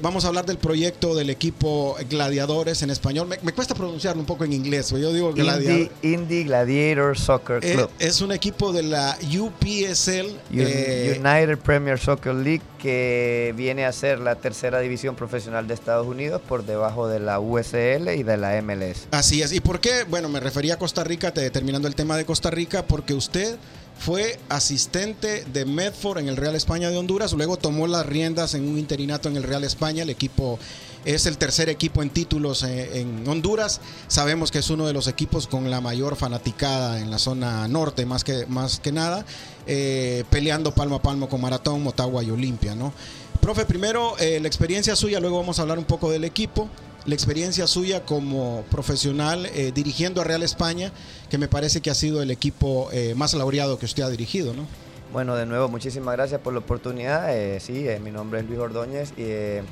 Vamos 0.00 0.24
a 0.24 0.28
hablar 0.28 0.46
del 0.46 0.58
proyecto 0.58 1.14
del 1.14 1.30
equipo 1.30 1.96
Gladiadores 2.08 2.82
en 2.82 2.90
español. 2.90 3.28
Me, 3.28 3.38
me 3.42 3.52
cuesta 3.52 3.74
pronunciarlo 3.74 4.20
un 4.20 4.26
poco 4.26 4.44
en 4.44 4.52
inglés. 4.52 4.90
Yo 4.90 5.12
digo 5.12 5.32
Gladiador. 5.32 5.90
Indie, 6.02 6.14
Indie 6.14 6.44
Gladiator 6.44 7.18
Soccer 7.18 7.60
Club. 7.60 7.90
Es, 7.98 8.08
es, 8.08 8.20
un 8.20 8.32
equipo 8.32 8.72
de 8.72 8.82
la 8.82 9.16
UPSL. 9.20 10.26
Un, 10.26 10.38
eh, 10.52 11.20
United 11.20 11.58
Premier 11.58 11.98
Soccer 11.98 12.34
League 12.34 12.62
que 12.84 13.54
viene 13.56 13.86
a 13.86 13.92
ser 13.92 14.20
la 14.20 14.34
tercera 14.36 14.78
división 14.80 15.16
profesional 15.16 15.66
de 15.66 15.72
Estados 15.72 16.06
Unidos 16.06 16.42
por 16.46 16.66
debajo 16.66 17.08
de 17.08 17.18
la 17.18 17.40
USL 17.40 18.10
y 18.14 18.22
de 18.22 18.36
la 18.36 18.60
MLS. 18.60 19.08
Así 19.10 19.40
es. 19.40 19.52
¿Y 19.52 19.60
por 19.60 19.80
qué? 19.80 20.04
Bueno, 20.04 20.28
me 20.28 20.38
refería 20.38 20.74
a 20.74 20.78
Costa 20.78 21.02
Rica, 21.02 21.32
terminando 21.32 21.88
el 21.88 21.94
tema 21.94 22.16
de 22.18 22.26
Costa 22.26 22.50
Rica, 22.50 22.86
porque 22.86 23.14
usted 23.14 23.56
fue 23.98 24.38
asistente 24.48 25.44
de 25.52 25.64
Medford 25.64 26.18
en 26.18 26.28
el 26.28 26.36
Real 26.36 26.54
España 26.54 26.90
de 26.90 26.96
Honduras, 26.96 27.32
luego 27.32 27.56
tomó 27.56 27.86
las 27.86 28.04
riendas 28.04 28.54
en 28.54 28.68
un 28.68 28.78
interinato 28.78 29.28
en 29.28 29.36
el 29.36 29.42
Real 29.42 29.64
España, 29.64 30.02
el 30.02 30.10
equipo 30.10 30.58
es 31.04 31.26
el 31.26 31.36
tercer 31.36 31.68
equipo 31.68 32.02
en 32.02 32.10
títulos 32.10 32.62
en 32.62 33.28
Honduras. 33.28 33.80
Sabemos 34.08 34.50
que 34.50 34.58
es 34.58 34.70
uno 34.70 34.86
de 34.86 34.92
los 34.92 35.06
equipos 35.06 35.46
con 35.46 35.70
la 35.70 35.80
mayor 35.80 36.16
fanaticada 36.16 36.98
en 37.00 37.10
la 37.10 37.18
zona 37.18 37.68
norte, 37.68 38.06
más 38.06 38.24
que, 38.24 38.46
más 38.46 38.80
que 38.80 38.92
nada, 38.92 39.24
eh, 39.66 40.24
peleando 40.30 40.74
palmo 40.74 40.96
a 40.96 41.02
palmo 41.02 41.28
con 41.28 41.40
Maratón, 41.40 41.82
Motagua 41.82 42.22
y 42.22 42.30
Olimpia. 42.30 42.74
¿no? 42.74 42.92
Profe, 43.40 43.66
primero 43.66 44.16
eh, 44.18 44.38
la 44.40 44.48
experiencia 44.48 44.96
suya, 44.96 45.20
luego 45.20 45.38
vamos 45.38 45.58
a 45.58 45.62
hablar 45.62 45.78
un 45.78 45.84
poco 45.84 46.10
del 46.10 46.24
equipo. 46.24 46.68
La 47.06 47.14
experiencia 47.14 47.66
suya 47.66 48.04
como 48.04 48.64
profesional 48.70 49.46
eh, 49.46 49.72
dirigiendo 49.74 50.20
a 50.20 50.24
Real 50.24 50.42
España, 50.42 50.92
que 51.28 51.38
me 51.38 51.48
parece 51.48 51.80
que 51.80 51.90
ha 51.90 51.94
sido 51.94 52.22
el 52.22 52.30
equipo 52.30 52.88
eh, 52.92 53.14
más 53.14 53.34
laureado 53.34 53.78
que 53.78 53.84
usted 53.84 54.02
ha 54.02 54.10
dirigido, 54.10 54.54
¿no? 54.54 54.66
Bueno, 55.12 55.36
de 55.36 55.46
nuevo, 55.46 55.68
muchísimas 55.68 56.16
gracias 56.16 56.40
por 56.40 56.52
la 56.52 56.60
oportunidad. 56.60 57.30
sí, 57.60 57.86
mi 58.02 58.10
nombre 58.10 58.40
es 58.40 58.46
Luis 58.46 58.58
Ordóñez 58.58 59.12
y 59.16 59.62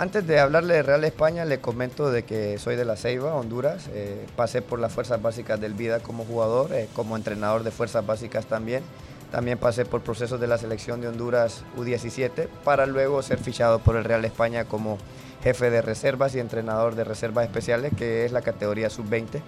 antes 0.00 0.26
de 0.26 0.40
hablarle 0.40 0.76
de 0.76 0.82
Real 0.82 1.04
España, 1.04 1.44
le 1.44 1.60
comento 1.60 2.10
de 2.10 2.22
que 2.22 2.58
soy 2.58 2.74
de 2.74 2.86
La 2.86 2.96
Ceiba, 2.96 3.34
Honduras. 3.34 3.90
Eh, 3.92 4.26
pasé 4.34 4.62
por 4.62 4.78
las 4.78 4.92
Fuerzas 4.92 5.20
Básicas 5.20 5.60
del 5.60 5.74
Vida 5.74 6.00
como 6.00 6.24
jugador, 6.24 6.72
eh, 6.72 6.88
como 6.94 7.16
entrenador 7.16 7.64
de 7.64 7.70
Fuerzas 7.70 8.06
Básicas 8.06 8.46
también. 8.46 8.82
También 9.30 9.58
pasé 9.58 9.84
por 9.84 10.00
procesos 10.00 10.40
de 10.40 10.48
la 10.48 10.58
selección 10.58 11.00
de 11.00 11.08
Honduras 11.08 11.64
U17 11.76 12.48
para 12.64 12.86
luego 12.86 13.22
ser 13.22 13.38
fichado 13.38 13.78
por 13.78 13.96
el 13.96 14.04
Real 14.04 14.24
España 14.24 14.64
como 14.64 14.98
jefe 15.42 15.70
de 15.70 15.82
reservas 15.82 16.34
y 16.34 16.40
entrenador 16.40 16.96
de 16.96 17.04
reservas 17.04 17.44
especiales, 17.44 17.92
que 17.96 18.24
es 18.24 18.32
la 18.32 18.42
categoría 18.42 18.90
sub-20, 18.90 19.40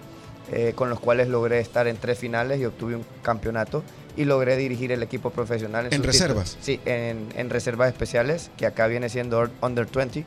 eh, 0.51 0.73
con 0.75 0.89
los 0.89 0.99
cuales 0.99 1.27
logré 1.27 1.59
estar 1.59 1.87
en 1.87 1.97
tres 1.97 2.17
finales 2.17 2.59
y 2.59 2.65
obtuve 2.65 2.95
un 2.95 3.05
campeonato 3.21 3.83
y 4.15 4.25
logré 4.25 4.55
dirigir 4.55 4.91
el 4.91 5.03
equipo 5.03 5.31
profesional. 5.31 5.87
¿En, 5.87 5.93
¿En 5.93 6.03
reservas? 6.03 6.57
Sí, 6.61 6.79
en, 6.85 7.27
en, 7.35 7.49
reservas 7.49 7.89
especiales, 7.89 8.51
que 8.57 8.65
acá 8.65 8.87
viene 8.87 9.09
siendo 9.09 9.49
Under 9.61 9.85
20, 9.85 10.25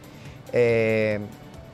eh, 0.53 1.21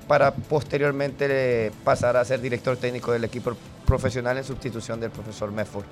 para 0.07 0.35
posteriormente 0.35 1.73
pasar 1.85 2.17
a 2.17 2.25
ser 2.25 2.41
director 2.41 2.77
técnico 2.77 3.13
del 3.13 3.25
equipo 3.25 3.57
profesional 3.87 4.39
en 4.39 4.45
sustitución 4.45 5.01
del 5.01 5.11
profesor 5.11 5.51
Medford. 5.51 5.85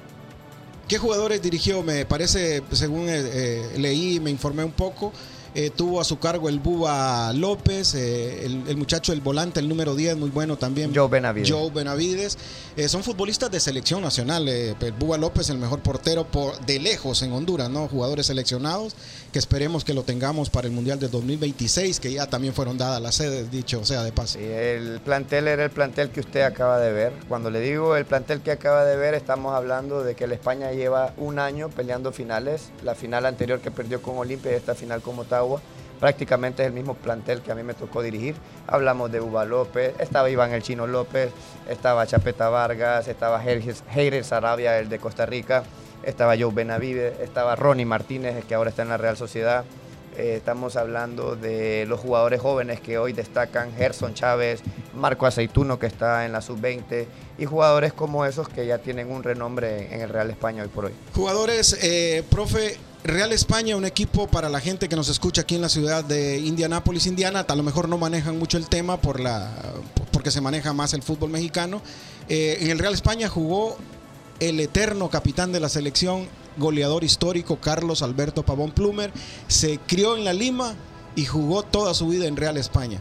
¿Qué 0.90 0.98
jugadores 0.98 1.40
dirigió? 1.40 1.85
Me 1.85 2.05
parece, 2.05 2.64
según 2.72 3.07
eh, 3.09 3.74
leí, 3.79 4.18
me 4.18 4.29
informé 4.29 4.64
un 4.64 4.72
poco, 4.72 5.12
eh, 5.55 5.71
tuvo 5.71 6.01
a 6.01 6.05
su 6.05 6.19
cargo 6.19 6.49
el 6.49 6.61
Buba 6.61 7.33
López, 7.33 7.95
eh, 7.95 8.47
el, 8.47 8.65
el, 8.69 8.77
muchacho, 8.77 9.13
el 9.13 9.21
volante, 9.21 9.61
el 9.61 9.69
número 9.69 9.95
10, 9.95 10.17
muy 10.17 10.31
bueno 10.31 10.57
también. 10.57 10.93
Joe 10.95 11.09
Benavides. 11.09 11.51
Joe 11.51 11.71
Benavides. 11.71 12.39
Eh, 12.77 12.89
son 12.89 13.03
futbolistas 13.03 13.51
de 13.51 13.59
selección 13.59 14.03
nacional. 14.03 14.49
el 14.49 14.77
Buba 14.99 15.19
López, 15.19 15.51
el 15.51 15.59
mejor 15.59 15.81
portero 15.81 16.25
por, 16.25 16.59
de 16.67 16.79
lejos 16.79 17.23
en 17.23 17.33
Honduras, 17.33 17.69
¿no? 17.69 17.89
Jugadores 17.89 18.27
seleccionados 18.27 18.95
que 19.33 19.39
esperemos 19.39 19.85
que 19.85 19.95
lo 19.95 20.03
tengamos 20.03 20.51
para 20.51 20.67
el 20.67 20.73
Mundial 20.73 20.99
de 20.99 21.09
2026, 21.09 22.01
que 22.01 22.13
ya 22.13 22.27
también 22.27 22.53
fueron 22.53 22.77
dadas 22.77 23.01
las 23.01 23.15
sedes, 23.15 23.51
dicho 23.51 23.85
sea 23.85 24.03
de 24.03 24.13
paso. 24.13 24.39
Sí, 24.39 24.45
el 24.45 25.01
plantel 25.05 25.49
era 25.49 25.65
el 25.65 25.71
plantel 25.71 26.11
que 26.11 26.21
usted 26.21 26.43
acaba 26.43 26.79
de 26.81 26.93
ver. 26.93 27.13
Cuando 27.29 27.51
le 27.51 27.61
digo 27.61 27.97
el 27.97 28.05
plantel 28.07 28.41
que 28.41 28.51
acaba 28.51 28.85
de 28.85 28.97
ver, 28.97 29.15
estamos 29.15 29.55
hablando 29.55 30.03
de 30.03 30.15
que 30.15 30.27
la 30.27 30.35
España 30.35 30.73
lleva 30.73 31.15
un 31.17 31.39
año 31.39 31.69
peleando 31.69 32.13
finales. 32.13 32.71
La 32.83 32.95
final 32.95 33.25
anterior 33.25 33.61
que 33.61 33.71
perdió 33.71 34.03
con 34.03 34.19
Olimpia 34.19 34.53
y 34.53 34.55
esta 34.55 34.75
final 34.75 35.01
con 35.01 35.17
Prácticamente 36.00 36.62
es 36.62 36.68
el 36.68 36.72
mismo 36.72 36.94
plantel 36.94 37.42
que 37.42 37.53
a 37.53 37.55
mí 37.55 37.62
me 37.62 37.74
tocó 37.74 38.00
dirigir. 38.00 38.35
Hablamos 38.66 39.12
de 39.12 39.20
Uba 39.20 39.44
López, 39.44 39.94
estaba 39.98 40.31
Iván 40.31 40.53
el 40.53 40.62
Chino 40.62 40.87
López, 40.87 41.31
estaba 41.68 42.07
Chapeta 42.07 42.48
Vargas, 42.48 43.07
estaba 43.07 43.42
Heirer 43.44 44.24
Sarabia, 44.24 44.79
el 44.79 44.88
de 44.88 44.98
Costa 44.98 45.26
Rica, 45.26 45.62
estaba 46.03 46.37
Joe 46.38 46.55
Benavides, 46.55 47.20
estaba 47.20 47.55
Ronnie 47.55 47.85
Martínez, 47.85 48.37
el 48.37 48.44
que 48.44 48.55
ahora 48.55 48.70
está 48.70 48.83
en 48.83 48.88
la 48.88 48.96
Real 48.96 49.16
Sociedad, 49.16 49.64
Eh, 50.16 50.35
estamos 50.37 50.74
hablando 50.76 51.37
de 51.37 51.87
los 51.87 52.00
jugadores 52.00 52.40
jóvenes 52.40 52.81
que 52.81 52.98
hoy 52.98 53.12
destacan, 53.12 53.72
Gerson 53.76 54.12
Chávez, 54.12 54.61
Marco 54.92 55.24
Aceituno 55.24 55.79
que 55.79 55.87
está 55.87 56.26
en 56.26 56.33
la 56.33 56.40
sub-20 56.40 57.07
y 57.38 57.44
jugadores 57.46 57.92
como 57.92 58.24
esos 58.26 58.48
que 58.48 58.66
ya 58.66 58.79
tienen 58.79 59.11
un 59.11 59.22
renombre 59.22 59.94
en 59.94 60.00
el 60.00 60.09
Real 60.09 60.29
España 60.29 60.64
hoy 60.64 60.68
por 60.68 60.87
hoy. 60.87 60.92
Jugadores, 61.14 61.79
eh, 61.83 62.24
profe, 62.29 62.76
Real 63.03 63.33
España, 63.33 63.77
un 63.77 63.87
equipo 63.87 64.27
para 64.27 64.51
la 64.51 64.61
gente 64.61 64.87
que 64.87 64.95
nos 64.95 65.09
escucha 65.09 65.41
aquí 65.41 65.55
en 65.55 65.63
la 65.63 65.71
ciudad 65.71 66.05
de 66.05 66.39
Indianápolis, 66.39 67.07
Indiana, 67.07 67.47
a 67.49 67.55
lo 67.55 67.63
mejor 67.63 67.89
no 67.89 67.97
manejan 67.97 68.39
mucho 68.39 68.59
el 68.59 68.69
tema 68.69 69.01
porque 69.01 70.31
se 70.31 70.43
maneja 70.43 70.75
más 70.75 70.93
el 70.93 71.03
fútbol 71.03 71.31
mexicano. 71.31 71.81
Eh, 72.29 72.59
en 72.61 72.71
el 72.71 72.79
Real 72.79 72.93
España 72.93 73.31
jugó 73.31 73.79
el 74.39 74.61
eterno 74.61 75.09
capitán 75.09 75.51
de 75.51 75.61
la 75.61 75.71
selección, 75.71 76.29
goleador 76.59 77.03
histórico 77.03 77.57
Carlos 77.57 78.03
Alberto 78.03 78.43
Pavón 78.43 78.73
Plumer, 78.73 79.13
se 79.49 79.79
crió 79.79 80.19
en 80.19 80.25
la 80.25 80.35
Lima 80.35 80.75
y 81.17 81.25
jugó 81.25 81.63
toda 81.63 81.95
su 81.95 82.07
vida 82.07 82.27
en 82.27 82.37
Real 82.37 82.59
España. 82.59 83.01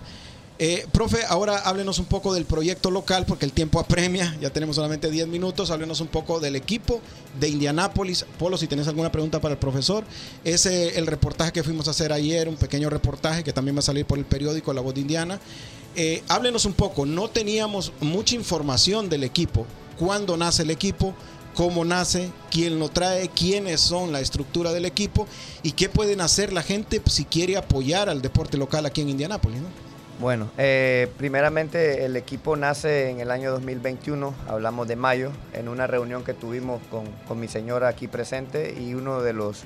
Eh, 0.62 0.86
profe, 0.92 1.20
ahora 1.30 1.60
háblenos 1.60 2.00
un 2.00 2.06
poco 2.06 2.34
del 2.34 2.44
proyecto 2.44 2.92
local, 2.92 3.26
porque 3.26 3.46
el 3.46 3.54
tiempo 3.54 3.80
apremia, 3.80 4.38
ya 4.42 4.50
tenemos 4.50 4.76
solamente 4.76 5.10
10 5.10 5.30
minutos, 5.30 5.72
háblenos 5.72 6.02
un 6.02 6.08
poco 6.08 6.42
del 6.42 6.58
equipo 6.58 7.00
de 7.40 7.48
Indianápolis. 7.48 8.26
Polo, 8.38 8.58
si 8.58 8.68
tenés 8.68 8.90
alguna 8.90 9.10
pregunta 9.10 9.40
para 9.40 9.54
el 9.54 9.58
profesor, 9.58 10.04
es 10.44 10.66
el 10.66 11.08
reportaje 11.08 11.54
que 11.54 11.64
fuimos 11.64 11.88
a 11.88 11.92
hacer 11.92 12.12
ayer, 12.12 12.50
un 12.50 12.58
pequeño 12.58 12.90
reportaje 12.90 13.42
que 13.42 13.54
también 13.54 13.78
va 13.78 13.80
a 13.80 13.84
salir 13.84 14.06
por 14.06 14.18
el 14.18 14.26
periódico 14.26 14.74
La 14.74 14.82
Voz 14.82 14.96
de 14.96 15.00
Indiana. 15.00 15.40
Eh, 15.96 16.24
háblenos 16.28 16.66
un 16.66 16.74
poco, 16.74 17.06
no 17.06 17.30
teníamos 17.30 17.94
mucha 18.02 18.36
información 18.36 19.08
del 19.08 19.24
equipo, 19.24 19.66
cuándo 19.98 20.36
nace 20.36 20.64
el 20.64 20.72
equipo, 20.72 21.16
cómo 21.56 21.86
nace, 21.86 22.32
quién 22.52 22.80
lo 22.80 22.90
trae, 22.90 23.30
quiénes 23.30 23.80
son 23.80 24.12
la 24.12 24.20
estructura 24.20 24.74
del 24.74 24.84
equipo 24.84 25.26
y 25.64 25.72
qué 25.72 25.88
pueden 25.88 26.20
hacer 26.20 26.52
la 26.52 26.64
gente 26.64 27.02
si 27.06 27.24
quiere 27.24 27.56
apoyar 27.56 28.10
al 28.10 28.22
deporte 28.22 28.58
local 28.58 28.86
aquí 28.86 29.00
en 29.00 29.10
Indianápolis. 29.10 29.62
Bueno, 30.20 30.50
eh, 30.58 31.08
primeramente 31.18 32.04
el 32.04 32.18
equipo 32.18 32.58
nace 32.58 33.10
en 33.10 33.22
el 33.22 33.32
año 33.32 33.52
2021, 33.52 34.34
hablamos 34.50 34.86
de 34.90 34.98
mayo, 34.98 35.32
en 35.54 35.70
una 35.70 35.88
reunión 35.88 36.26
que 36.26 36.34
tuvimos 36.34 36.82
con, 36.90 37.40
mi 37.40 37.48
señora 37.48 37.88
aquí 37.88 38.10
presente 38.10 38.76
y 38.78 38.96
uno 38.96 39.22
de 39.22 39.32
los, 39.32 39.64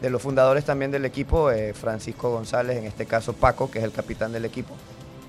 de 0.00 0.08
los 0.08 0.22
fundadores 0.22 0.64
también 0.64 0.90
del 0.90 1.04
equipo, 1.04 1.50
eh, 1.50 1.74
Francisco 1.74 2.30
González, 2.30 2.78
en 2.78 2.86
este 2.86 3.04
caso 3.04 3.34
Paco, 3.34 3.70
que 3.70 3.78
es 3.78 3.84
el 3.84 3.92
capitán 3.92 4.32
del 4.32 4.46
equipo. 4.46 4.74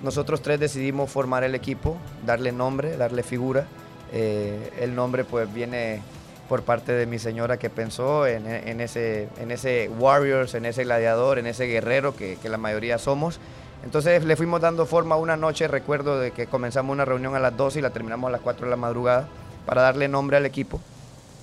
Nosotros 0.04 0.42
tres 0.42 0.58
decidimos 0.58 1.12
formar 1.12 1.44
el 1.44 1.54
equipo, 1.54 1.98
darle 2.26 2.54
nombre, 2.54 2.96
darle 2.96 3.24
figura. 3.24 3.68
Eh, 4.14 4.72
el 4.80 4.96
nombre 4.96 5.26
pues 5.26 5.54
viene 5.54 6.02
por 6.48 6.64
parte 6.64 6.94
de 6.94 7.06
mi 7.06 7.20
señora 7.20 7.60
que 7.60 7.70
pensó 7.70 8.26
en, 8.26 8.46
ese, 8.80 9.28
en 9.38 9.52
ese 9.52 9.90
Warriors, 10.00 10.54
en 10.54 10.66
ese 10.66 10.86
gladiador, 10.86 11.40
en 11.40 11.48
ese 11.48 11.66
guerrero 11.66 12.16
que 12.16 12.38
la 12.44 12.58
mayoría 12.58 12.98
somos 12.98 13.40
entonces 13.84 14.24
le 14.24 14.36
fuimos 14.36 14.62
dando 14.62 14.86
forma 14.86 15.16
una 15.16 15.38
noche, 15.38 15.68
recuerdo 15.68 16.20
de 16.20 16.32
que 16.32 16.48
comenzamos 16.48 16.94
una 16.94 17.06
reunión 17.06 17.36
a 17.36 17.40
las 17.40 17.56
12 17.58 17.80
y 17.80 17.82
la 17.82 17.90
terminamos 17.90 18.28
a 18.28 18.32
las 18.32 18.42
4 18.42 18.66
de 18.66 18.70
la 18.70 18.78
madrugada 18.78 19.28
para 19.66 19.82
darle 19.82 20.08
nombre 20.08 20.38
al 20.38 20.46
equipo. 20.46 20.80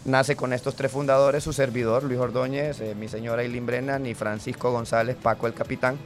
Nace 0.05 0.37
con 0.37 0.53
estos 0.53 0.75
tres 0.75 0.93
fundadores, 0.93 1.43
su 1.43 1.53
servidor, 1.53 2.05
Luis 2.05 2.19
Ordóñez, 2.19 2.81
eh, 2.81 2.95
mi 2.95 3.09
señora 3.09 3.43
Eileen 3.43 3.67
Brennan 3.67 4.07
y 4.07 4.15
Francisco 4.15 4.71
González, 4.71 5.17
Paco 5.21 5.47
el 5.47 5.55
capitán. 5.55 5.99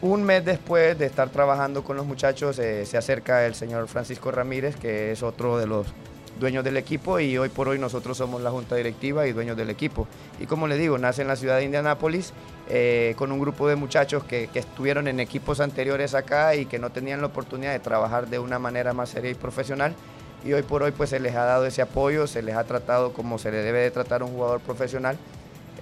Un 0.00 0.22
mes 0.22 0.44
después 0.44 0.98
de 0.98 1.06
estar 1.06 1.28
trabajando 1.28 1.84
con 1.84 1.96
los 1.96 2.06
muchachos, 2.06 2.58
eh, 2.58 2.86
se 2.86 2.96
acerca 2.96 3.44
el 3.44 3.54
señor 3.54 3.88
Francisco 3.88 4.30
Ramírez, 4.30 4.76
que 4.76 5.12
es 5.12 5.22
otro 5.22 5.58
de 5.58 5.66
los 5.66 5.86
dueños 6.40 6.64
del 6.64 6.76
equipo 6.76 7.20
y 7.20 7.38
hoy 7.38 7.50
por 7.50 7.68
hoy 7.68 7.78
nosotros 7.78 8.16
somos 8.16 8.42
la 8.42 8.50
junta 8.50 8.74
directiva 8.74 9.26
y 9.26 9.32
dueños 9.32 9.56
del 9.56 9.70
equipo. 9.70 10.08
Y 10.40 10.46
como 10.46 10.66
le 10.66 10.76
digo, 10.76 10.98
nace 10.98 11.22
en 11.22 11.28
la 11.28 11.36
ciudad 11.36 11.58
de 11.58 11.64
Indianápolis 11.64 12.32
eh, 12.68 13.14
con 13.16 13.30
un 13.30 13.38
grupo 13.38 13.68
de 13.68 13.76
muchachos 13.76 14.24
que, 14.24 14.48
estuvieron 14.54 15.06
en 15.06 15.20
equipos 15.20 15.60
anteriores 15.60 16.14
acá 16.14 16.56
y 16.56 16.66
que 16.66 16.78
no 16.78 16.90
tenían 16.90 17.20
la 17.20 17.28
oportunidad 17.28 17.72
de 17.72 17.78
trabajar 17.78 18.28
de 18.28 18.38
una 18.38 18.58
manera 18.58 18.92
más 18.92 19.10
seria 19.10 19.30
y 19.30 19.34
profesional. 19.34 19.94
Y 20.44 20.54
hoy 20.54 20.62
por 20.62 20.82
hoy 20.82 20.90
pues 20.90 21.10
se 21.10 21.20
les 21.20 21.36
ha 21.36 21.44
dado 21.44 21.66
ese 21.66 21.82
apoyo, 21.82 22.26
se 22.26 22.42
les 22.42 22.56
ha 22.56 22.64
tratado 22.64 23.12
como 23.12 23.38
se 23.38 23.52
le 23.52 23.58
debe 23.58 23.80
de 23.80 23.90
tratar 23.90 24.22
a 24.22 24.24
un 24.24 24.32
jugador 24.32 24.60
profesional. 24.60 25.18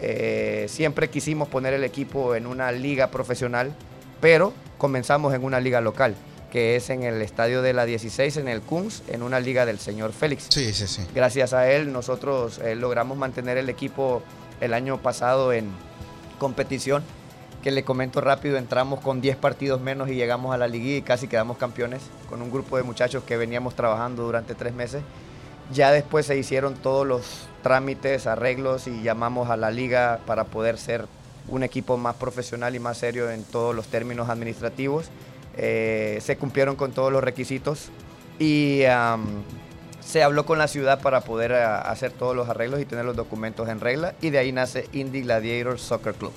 Eh, 0.00 0.66
siempre 0.68 1.08
quisimos 1.08 1.48
poner 1.48 1.74
el 1.74 1.84
equipo 1.84 2.34
en 2.34 2.46
una 2.46 2.72
liga 2.72 3.08
profesional, 3.08 3.72
pero 4.20 4.52
comenzamos 4.76 5.32
en 5.32 5.44
una 5.44 5.60
liga 5.60 5.80
local 5.80 6.14
que 6.50 6.76
es 6.76 6.90
en 6.90 7.02
el 7.02 7.20
estadio 7.20 7.62
de 7.62 7.72
la 7.72 7.84
16, 7.84 8.38
en 8.38 8.48
el 8.48 8.62
Kunz, 8.62 9.02
en 9.08 9.22
una 9.22 9.40
liga 9.40 9.66
del 9.66 9.78
señor 9.78 10.12
Félix. 10.12 10.46
Sí, 10.48 10.72
sí, 10.72 10.86
sí. 10.86 11.06
Gracias 11.14 11.52
a 11.52 11.70
él 11.70 11.92
nosotros 11.92 12.58
eh, 12.58 12.74
logramos 12.74 13.18
mantener 13.18 13.58
el 13.58 13.68
equipo 13.68 14.22
el 14.60 14.72
año 14.74 14.98
pasado 14.98 15.52
en 15.52 15.70
competición, 16.38 17.02
que 17.62 17.70
le 17.70 17.84
comento 17.84 18.20
rápido, 18.20 18.56
entramos 18.56 19.00
con 19.00 19.20
10 19.20 19.36
partidos 19.36 19.80
menos 19.80 20.08
y 20.08 20.14
llegamos 20.14 20.54
a 20.54 20.58
la 20.58 20.68
liga 20.68 20.96
y 20.96 21.02
casi 21.02 21.28
quedamos 21.28 21.58
campeones 21.58 22.02
con 22.28 22.40
un 22.40 22.50
grupo 22.50 22.76
de 22.76 22.82
muchachos 22.82 23.24
que 23.24 23.36
veníamos 23.36 23.74
trabajando 23.74 24.22
durante 24.22 24.54
tres 24.54 24.72
meses. 24.72 25.02
Ya 25.72 25.90
después 25.90 26.24
se 26.24 26.38
hicieron 26.38 26.74
todos 26.74 27.06
los 27.06 27.24
trámites, 27.62 28.26
arreglos 28.26 28.86
y 28.86 29.02
llamamos 29.02 29.50
a 29.50 29.56
la 29.56 29.70
liga 29.70 30.20
para 30.24 30.44
poder 30.44 30.78
ser 30.78 31.06
un 31.48 31.62
equipo 31.62 31.96
más 31.96 32.14
profesional 32.14 32.74
y 32.74 32.78
más 32.78 32.98
serio 32.98 33.30
en 33.30 33.42
todos 33.42 33.74
los 33.74 33.88
términos 33.88 34.28
administrativos 34.28 35.06
eh, 35.58 36.18
se 36.22 36.36
cumplieron 36.36 36.76
con 36.76 36.92
todos 36.92 37.12
los 37.12 37.22
requisitos 37.22 37.90
y 38.38 38.84
se 40.08 40.22
habló 40.22 40.46
con 40.46 40.56
la 40.56 40.68
ciudad 40.68 41.02
para 41.02 41.20
poder 41.20 41.50
eh, 41.50 41.62
hacer 41.62 42.12
todos 42.12 42.34
los 42.34 42.48
arreglos 42.48 42.80
y 42.80 42.86
tener 42.86 43.04
los 43.04 43.14
documentos 43.14 43.68
en 43.68 43.78
regla 43.78 44.14
y 44.22 44.30
de 44.30 44.38
ahí 44.38 44.52
nace 44.52 44.88
Indy 44.92 45.20
Gladiator 45.20 45.78
Soccer 45.78 46.14
Club. 46.14 46.32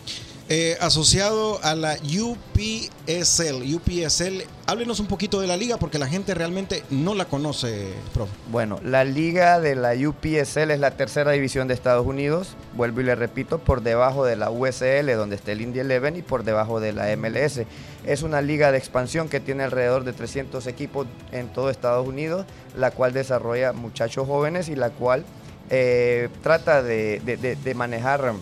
Eh, 0.53 0.75
asociado 0.81 1.63
a 1.63 1.75
la 1.75 1.95
UPSL. 2.03 3.73
UPSL, 3.73 4.43
háblenos 4.67 4.99
un 4.99 5.07
poquito 5.07 5.39
de 5.39 5.47
la 5.47 5.55
liga 5.55 5.77
porque 5.77 5.97
la 5.97 6.07
gente 6.07 6.33
realmente 6.33 6.83
no 6.89 7.15
la 7.15 7.23
conoce, 7.23 7.93
profe. 8.13 8.33
Bueno, 8.51 8.77
la 8.83 9.05
liga 9.05 9.61
de 9.61 9.75
la 9.75 9.93
UPSL 9.93 10.71
es 10.71 10.79
la 10.81 10.91
tercera 10.91 11.31
división 11.31 11.69
de 11.69 11.73
Estados 11.73 12.05
Unidos, 12.05 12.57
vuelvo 12.75 12.99
y 12.99 13.05
le 13.05 13.15
repito, 13.15 13.59
por 13.59 13.81
debajo 13.81 14.25
de 14.25 14.35
la 14.35 14.51
USL, 14.51 15.15
donde 15.15 15.37
está 15.37 15.53
el 15.53 15.61
Indy 15.61 15.79
Eleven, 15.79 16.17
y 16.17 16.21
por 16.21 16.43
debajo 16.43 16.81
de 16.81 16.91
la 16.91 17.15
MLS. 17.15 17.61
Es 18.05 18.21
una 18.21 18.41
liga 18.41 18.73
de 18.73 18.77
expansión 18.77 19.29
que 19.29 19.39
tiene 19.39 19.63
alrededor 19.63 20.03
de 20.03 20.11
300 20.11 20.67
equipos 20.67 21.07
en 21.31 21.47
todo 21.47 21.69
Estados 21.69 22.05
Unidos, 22.05 22.45
la 22.75 22.91
cual 22.91 23.13
desarrolla 23.13 23.71
muchachos 23.71 24.27
jóvenes 24.27 24.67
y 24.67 24.75
la 24.75 24.89
cual 24.89 25.23
eh, 25.69 26.27
trata 26.43 26.83
de, 26.83 27.21
de 27.21 27.73
manejar 27.73 28.33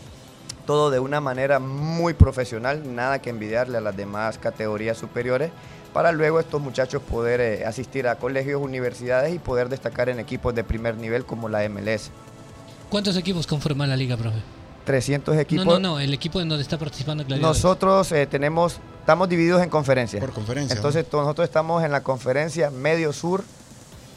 todo 0.69 0.91
de 0.91 0.99
una 0.99 1.19
manera 1.19 1.57
muy 1.57 2.13
profesional, 2.13 2.93
nada 2.93 3.17
que 3.17 3.31
envidiarle 3.31 3.79
a 3.79 3.81
las 3.81 3.97
demás 3.97 4.37
categorías 4.37 4.99
superiores, 4.99 5.49
para 5.95 6.11
luego 6.11 6.39
estos 6.39 6.61
muchachos 6.61 7.01
poder 7.01 7.41
eh, 7.41 7.65
asistir 7.65 8.07
a 8.07 8.17
colegios, 8.17 8.61
universidades 8.61 9.33
y 9.33 9.39
poder 9.39 9.67
destacar 9.67 10.09
en 10.09 10.19
equipos 10.19 10.53
de 10.53 10.63
primer 10.63 10.95
nivel 10.95 11.25
como 11.25 11.49
la 11.49 11.67
MLS. 11.67 12.11
¿Cuántos 12.87 13.17
equipos 13.17 13.47
conforman 13.47 13.89
la 13.89 13.97
liga, 13.97 14.15
profe? 14.15 14.37
300 14.85 15.37
equipos. 15.37 15.65
No, 15.65 15.79
no, 15.79 15.79
no, 15.79 15.99
el 15.99 16.13
equipo 16.13 16.39
en 16.39 16.47
donde 16.47 16.61
está 16.61 16.77
participando 16.77 17.23
Nosotros 17.37 18.11
eh, 18.11 18.27
tenemos, 18.27 18.77
estamos 18.99 19.27
divididos 19.27 19.63
en 19.63 19.71
conferencias. 19.71 20.23
Por 20.23 20.33
conferencia. 20.33 20.75
Entonces 20.75 21.03
nosotros 21.11 21.45
estamos 21.45 21.83
en 21.83 21.91
la 21.91 22.03
conferencia 22.03 22.69
medio 22.69 23.11
sur, 23.11 23.43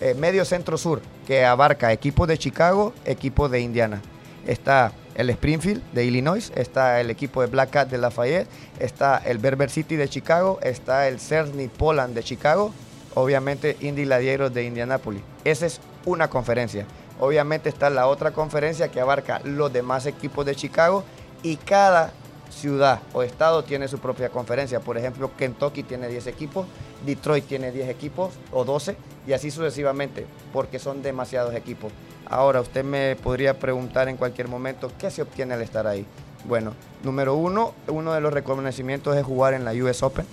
eh, 0.02 0.12
medio 0.12 0.44
centro 0.44 0.76
sur, 0.76 1.00
que 1.26 1.46
abarca 1.46 1.94
equipos 1.94 2.28
de 2.28 2.36
Chicago, 2.36 2.92
equipos 3.06 3.50
de 3.50 3.60
Indiana. 3.62 4.02
Está 4.46 4.92
el 5.14 5.31
Springfield 5.31 5.83
de 5.92 6.05
Illinois, 6.05 6.53
está 6.55 7.01
el 7.01 7.11
equipo 7.11 7.40
de 7.40 7.46
Black 7.46 7.70
Cat 7.70 7.90
de 7.90 7.98
Lafayette, 7.98 8.48
está 8.79 9.18
el 9.18 9.38
Berber 9.38 9.70
City 9.70 9.96
de 9.96 10.09
Chicago, 10.09 10.59
está 10.62 11.09
el 11.09 11.20
Cerny 11.20 11.68
Poland 11.68 12.14
de 12.14 12.22
Chicago, 12.22 12.72
obviamente 13.14 13.77
Indy 13.81 14.05
Gladiators 14.05 14.55
de 14.55 14.64
Indianapolis. 14.64 15.22
Esa 15.44 15.66
es 15.66 15.81
una 16.05 16.29
conferencia. 16.29 16.87
Obviamente 17.20 17.68
está 17.68 17.90
la 17.90 18.07
otra 18.07 18.33
conferencia 18.33 18.88
que 18.88 19.01
abarca 19.01 19.40
los 19.44 19.72
demás 19.72 20.07
equipos 20.07 20.44
de 20.44 20.55
Chicago 20.55 21.05
y 21.42 21.57
cada 21.57 22.12
ciudad 22.51 23.01
o 23.12 23.22
estado 23.22 23.64
tiene 23.64 23.88
su 23.88 23.98
propia 23.98 24.29
conferencia. 24.29 24.81
Por 24.81 24.98
ejemplo, 24.98 25.31
Kentucky 25.37 25.83
tiene 25.83 26.09
10 26.09 26.27
equipos, 26.27 26.66
Detroit 27.05 27.46
tiene 27.46 27.72
10 27.72 27.88
equipos 27.88 28.35
o 28.53 28.64
12 28.64 28.96
y 29.27 29.33
así 29.33 29.51
sucesivamente, 29.51 30.27
porque 30.53 30.79
son 30.79 31.03
demasiados 31.03 31.55
equipos. 31.55 31.92
Ahora, 32.26 32.61
usted 32.61 32.85
me 32.85 33.16
podría 33.16 33.58
preguntar 33.58 34.08
en 34.08 34.16
cualquier 34.16 34.48
momento, 34.48 34.90
¿qué 34.98 35.11
se 35.11 35.22
obtiene 35.22 35.54
al 35.54 35.62
estar 35.62 35.87
ahí? 35.87 36.06
Bueno, 36.44 36.74
número 37.02 37.35
uno, 37.35 37.74
uno 37.88 38.12
de 38.12 38.20
los 38.20 38.32
reconocimientos 38.32 39.16
es 39.16 39.24
jugar 39.24 39.54
en 39.54 39.64
la 39.64 39.72
US 39.72 40.02
Open. 40.02 40.26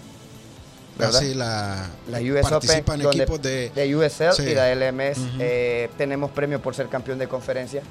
¿verdad? 0.98 1.22
la, 1.36 1.90
la 2.08 2.20
US 2.20 2.52
Open, 2.52 2.84
equipos 3.02 3.42
de, 3.42 3.70
de 3.70 3.96
USL 3.96 4.50
y 4.50 4.54
la 4.54 4.76
LMS. 4.76 5.18
Eh, 5.40 5.90
tenemos 5.98 6.32
premio 6.32 6.62
por 6.62 6.76
ser 6.76 6.88
campeón 6.88 7.20
de 7.20 7.28
conferencia. 7.28 7.82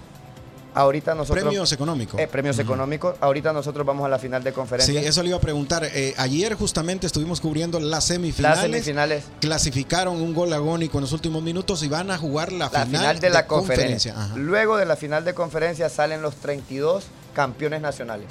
Ahorita 0.78 1.12
nosotros. 1.12 1.42
Premios 1.42 1.72
económicos. 1.72 2.20
Eh, 2.20 2.28
premios 2.28 2.56
económicos. 2.60 3.16
Ahorita 3.20 3.52
nosotros 3.52 3.84
vamos 3.84 4.06
a 4.06 4.08
la 4.08 4.20
final 4.20 4.44
de 4.44 4.52
conferencia. 4.52 5.00
Sí, 5.00 5.04
eso 5.04 5.24
le 5.24 5.30
iba 5.30 5.38
a 5.38 5.40
preguntar. 5.40 5.84
Eh, 5.84 6.14
ayer 6.16 6.54
justamente 6.54 7.04
estuvimos 7.08 7.40
cubriendo 7.40 7.80
las 7.80 8.04
semifinales. 8.04 8.58
Las 8.58 8.70
semifinales. 8.70 9.24
Clasificaron 9.40 10.22
un 10.22 10.32
gol 10.32 10.52
agónico 10.52 10.98
en 10.98 11.02
los 11.02 11.12
últimos 11.12 11.42
minutos 11.42 11.82
y 11.82 11.88
van 11.88 12.12
a 12.12 12.16
jugar 12.16 12.52
la, 12.52 12.70
final, 12.70 13.18
de, 13.18 13.28
la 13.28 13.48
conferencia. 13.48 14.14
Luego 14.36 14.76
de 14.76 14.86
la 14.86 14.94
final 14.94 15.24
de 15.24 15.34
conferencia 15.34 15.88
salen 15.88 16.22
los 16.22 16.36
32 16.36 17.06
campeones 17.34 17.80
nacionales. 17.80 18.28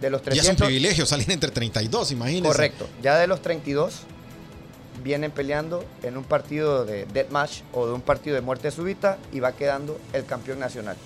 De 0.00 0.10
los 0.10 0.22
Ya 0.22 0.32
es 0.32 0.38
300, 0.38 0.60
un 0.60 0.66
privilegio 0.66 1.06
salir 1.06 1.30
entre 1.30 1.52
32, 1.52 2.10
imagínense. 2.10 2.48
Correcto. 2.48 2.88
Ya 3.00 3.16
de 3.16 3.28
los 3.28 3.42
32 3.42 4.00
vienen 5.04 5.30
peleando 5.30 5.84
en 6.02 6.16
un 6.16 6.24
partido 6.24 6.84
de 6.84 7.06
death 7.06 7.30
match 7.30 7.60
o 7.72 7.86
de 7.86 7.92
un 7.92 8.00
partido 8.00 8.34
de 8.34 8.40
muerte 8.40 8.72
súbita 8.72 9.18
y 9.32 9.38
va 9.38 9.52
quedando 9.52 10.00
el 10.12 10.24
campeón 10.24 10.58
nacional. 10.58 10.96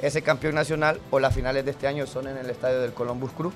Ese 0.00 0.22
campeón 0.22 0.54
nacional 0.54 1.00
o 1.10 1.18
las 1.20 1.34
finales 1.34 1.64
de 1.64 1.70
este 1.70 1.86
año 1.86 2.06
son 2.06 2.26
en 2.28 2.36
el 2.36 2.50
estadio 2.50 2.80
del 2.80 2.92
Columbus 2.92 3.30
Crew 3.32 3.52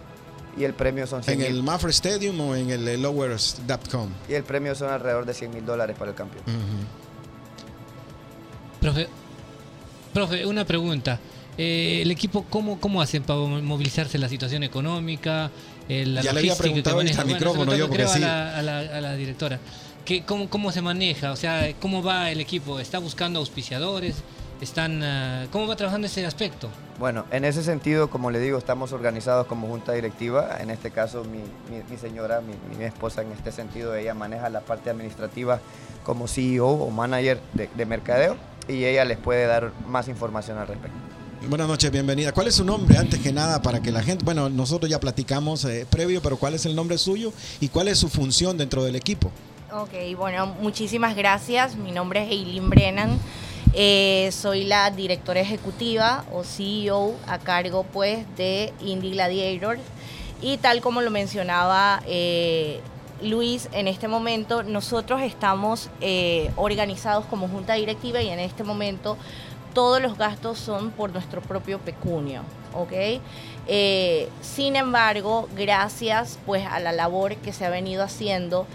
y 0.57 0.65
el 0.65 0.73
premio 0.75 1.07
son 1.07 1.23
100 1.23 1.41
¿En 1.41 1.47
el. 1.47 1.63
Mafra 1.63 1.91
Stadium 1.91 2.41
o 2.41 2.55
en 2.57 2.71
el 2.71 3.03
Lowers.com? 3.03 4.09
Y 4.29 4.35
el 4.35 4.45
premio 4.45 4.75
son 4.75 4.91
alrededor 4.91 5.27
de 5.27 5.35
100 5.35 5.53
mil 5.53 5.65
dólares 5.67 5.97
para 5.99 6.11
el 6.13 6.17
campeón. 6.17 6.43
Profe, 8.81 9.09
profe, 10.15 10.47
una 10.47 10.65
pregunta. 10.65 11.19
Eh, 11.57 12.01
¿El 12.03 12.11
equipo 12.13 12.45
cómo, 12.49 12.79
cómo 12.81 13.03
hacen 13.03 13.25
para 13.25 13.41
movilizarse 13.41 14.17
la 14.19 14.29
situación 14.29 14.63
económica? 14.63 15.51
eh, 15.89 16.07
la 16.07 16.21
Ya 16.23 16.33
le 16.33 16.41
había 16.41 16.55
preguntado 16.57 17.01
al 17.01 17.27
micrófono 17.27 17.65
sobre 17.65 17.79
yo, 17.79 17.89
porque 17.89 18.07
sí. 18.07 18.23
a, 18.23 18.27
la, 18.27 18.59
a 18.59 18.63
la- 18.63 18.79
a 18.81 19.01
la 19.01 19.15
directora. 19.17 19.59
¿Qué, 20.05 20.23
cómo, 20.25 20.49
¿Cómo 20.49 20.71
se 20.73 20.81
maneja? 20.81 21.33
O 21.33 21.37
sea, 21.37 21.69
¿cómo 21.81 22.03
va 22.03 22.31
el 22.31 22.41
equipo? 22.41 22.79
¿Está 22.81 22.99
buscando 22.99 23.41
auspiciadores? 23.41 24.17
¿Están, 24.61 25.03
ah, 25.05 25.47
¿Cómo 25.53 25.67
va 25.69 25.77
trabajando 25.77 26.07
ese 26.09 26.27
aspecto? 26.27 26.69
Bueno, 26.99 27.25
en 27.31 27.45
ese 27.45 27.63
sentido, 27.63 28.11
como 28.11 28.31
le 28.33 28.41
digo, 28.41 28.59
estamos 28.59 28.93
organizados 28.93 29.47
como 29.47 29.69
junta 29.69 29.93
directiva. 29.93 30.59
En 30.61 30.71
este 30.71 30.91
caso, 30.91 31.23
mi, 31.25 31.39
mi- 31.39 31.83
mi 31.89 31.97
señora, 31.97 32.41
mi, 32.41 32.55
mi 32.77 32.85
esposa, 32.85 33.23
en 33.23 33.31
este 33.31 33.53
sentido, 33.53 33.95
ella 33.95 34.15
maneja 34.15 34.49
la 34.51 34.61
parte 34.61 34.91
administrativa 34.91 35.61
como 36.05 36.27
CEO 36.27 36.67
o 36.69 36.91
manager 36.91 37.41
de, 37.55 37.69
de 37.73 37.87
mercadeo 37.87 38.37
y 38.67 38.85
ella 38.85 39.05
les 39.05 39.19
puede 39.19 39.47
dar 39.47 39.73
más 39.87 40.09
información 40.09 40.59
al 40.59 40.67
respecto. 40.67 40.97
Buenas 41.49 41.69
noches, 41.69 41.93
bienvenida. 41.93 42.33
¿Cuál 42.33 42.49
es 42.49 42.57
su 42.57 42.65
nombre 42.65 42.99
antes 42.99 43.21
que 43.21 43.33
nada 43.33 43.63
para 43.63 43.81
que 43.81 43.93
la 43.93 44.03
gente, 44.03 44.25
bueno, 44.25 44.49
nosotros 44.49 44.91
ya 44.91 44.99
platicamos 44.99 45.65
eh, 45.67 45.87
previo, 45.89 46.21
pero 46.21 46.37
¿cuál 46.37 46.55
es 46.55 46.67
el 46.67 46.75
nombre 46.75 46.99
suyo 46.99 47.33
y 47.61 47.69
cuál 47.69 47.87
es 47.87 47.99
su 47.99 48.09
función 48.09 48.59
dentro 48.59 48.83
del 48.83 48.97
equipo? 48.97 49.31
Ok, 49.73 49.91
bueno, 50.17 50.47
muchísimas 50.61 51.15
gracias. 51.15 51.77
Mi 51.77 51.93
nombre 51.93 52.25
es 52.25 52.31
Eileen 52.33 52.69
Brennan. 52.71 53.19
Eh, 53.81 54.31
soy 54.33 54.65
la 54.65 54.91
directora 54.91 55.39
ejecutiva 55.39 56.25
o 56.33 56.43
CEO 56.43 57.15
a 57.29 57.39
cargo 57.39 57.85
pues 57.85 58.27
de 58.37 58.73
Indie 58.81 59.13
Gladiator. 59.13 59.79
Y 60.43 60.57
tal 60.57 60.81
como 60.81 61.01
lo 61.01 61.13
mencionaba 61.13 62.03
eh, 62.05 62.81
Luis, 63.23 63.69
en 63.71 63.87
este 63.87 64.09
momento 64.09 64.65
nosotros 64.65 65.23
estamos 65.23 65.91
eh, 66.01 66.51
organizados 66.57 67.25
como 67.27 67.47
junta 67.47 67.75
directiva 67.75 68.21
y 68.21 68.31
en 68.31 68.41
este 68.41 68.65
momento 68.65 69.17
todos 69.75 70.03
los 70.03 70.19
gastos 70.19 70.59
son 70.59 70.91
por 70.91 71.13
nuestro 71.13 71.41
propio 71.41 71.79
pecunio, 71.79 72.43
¿ok? 72.75 73.21
Sin 74.41 74.75
embargo, 74.75 75.49
gracias 75.55 76.41
pues 76.47 76.67
a 76.67 76.81
la 76.81 76.91
labor 76.91 77.37
que 77.37 77.53
se 77.53 77.65
ha 77.65 77.71
venido 77.71 78.03
haciendo, 78.03 78.67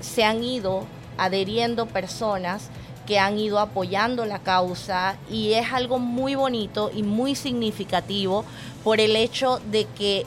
se 0.00 0.22
han 0.22 0.44
ido 0.44 0.84
adheriendo 1.16 1.86
personas 1.86 2.70
que 3.08 3.18
han 3.18 3.38
ido 3.38 3.58
apoyando 3.58 4.26
la 4.26 4.40
causa 4.40 5.16
y 5.30 5.54
es 5.54 5.72
algo 5.72 5.98
muy 5.98 6.34
bonito 6.34 6.90
y 6.94 7.02
muy 7.02 7.34
significativo 7.34 8.44
por 8.84 9.00
el 9.00 9.16
hecho 9.16 9.62
de 9.70 9.86
que 9.86 10.26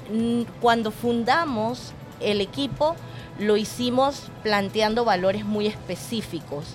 cuando 0.60 0.90
fundamos 0.90 1.94
el 2.22 2.42
equipo 2.42 2.96
lo 3.38 3.56
hicimos 3.56 4.32
planteando 4.42 5.06
valores 5.06 5.46
muy 5.46 5.68
específicos 5.68 6.66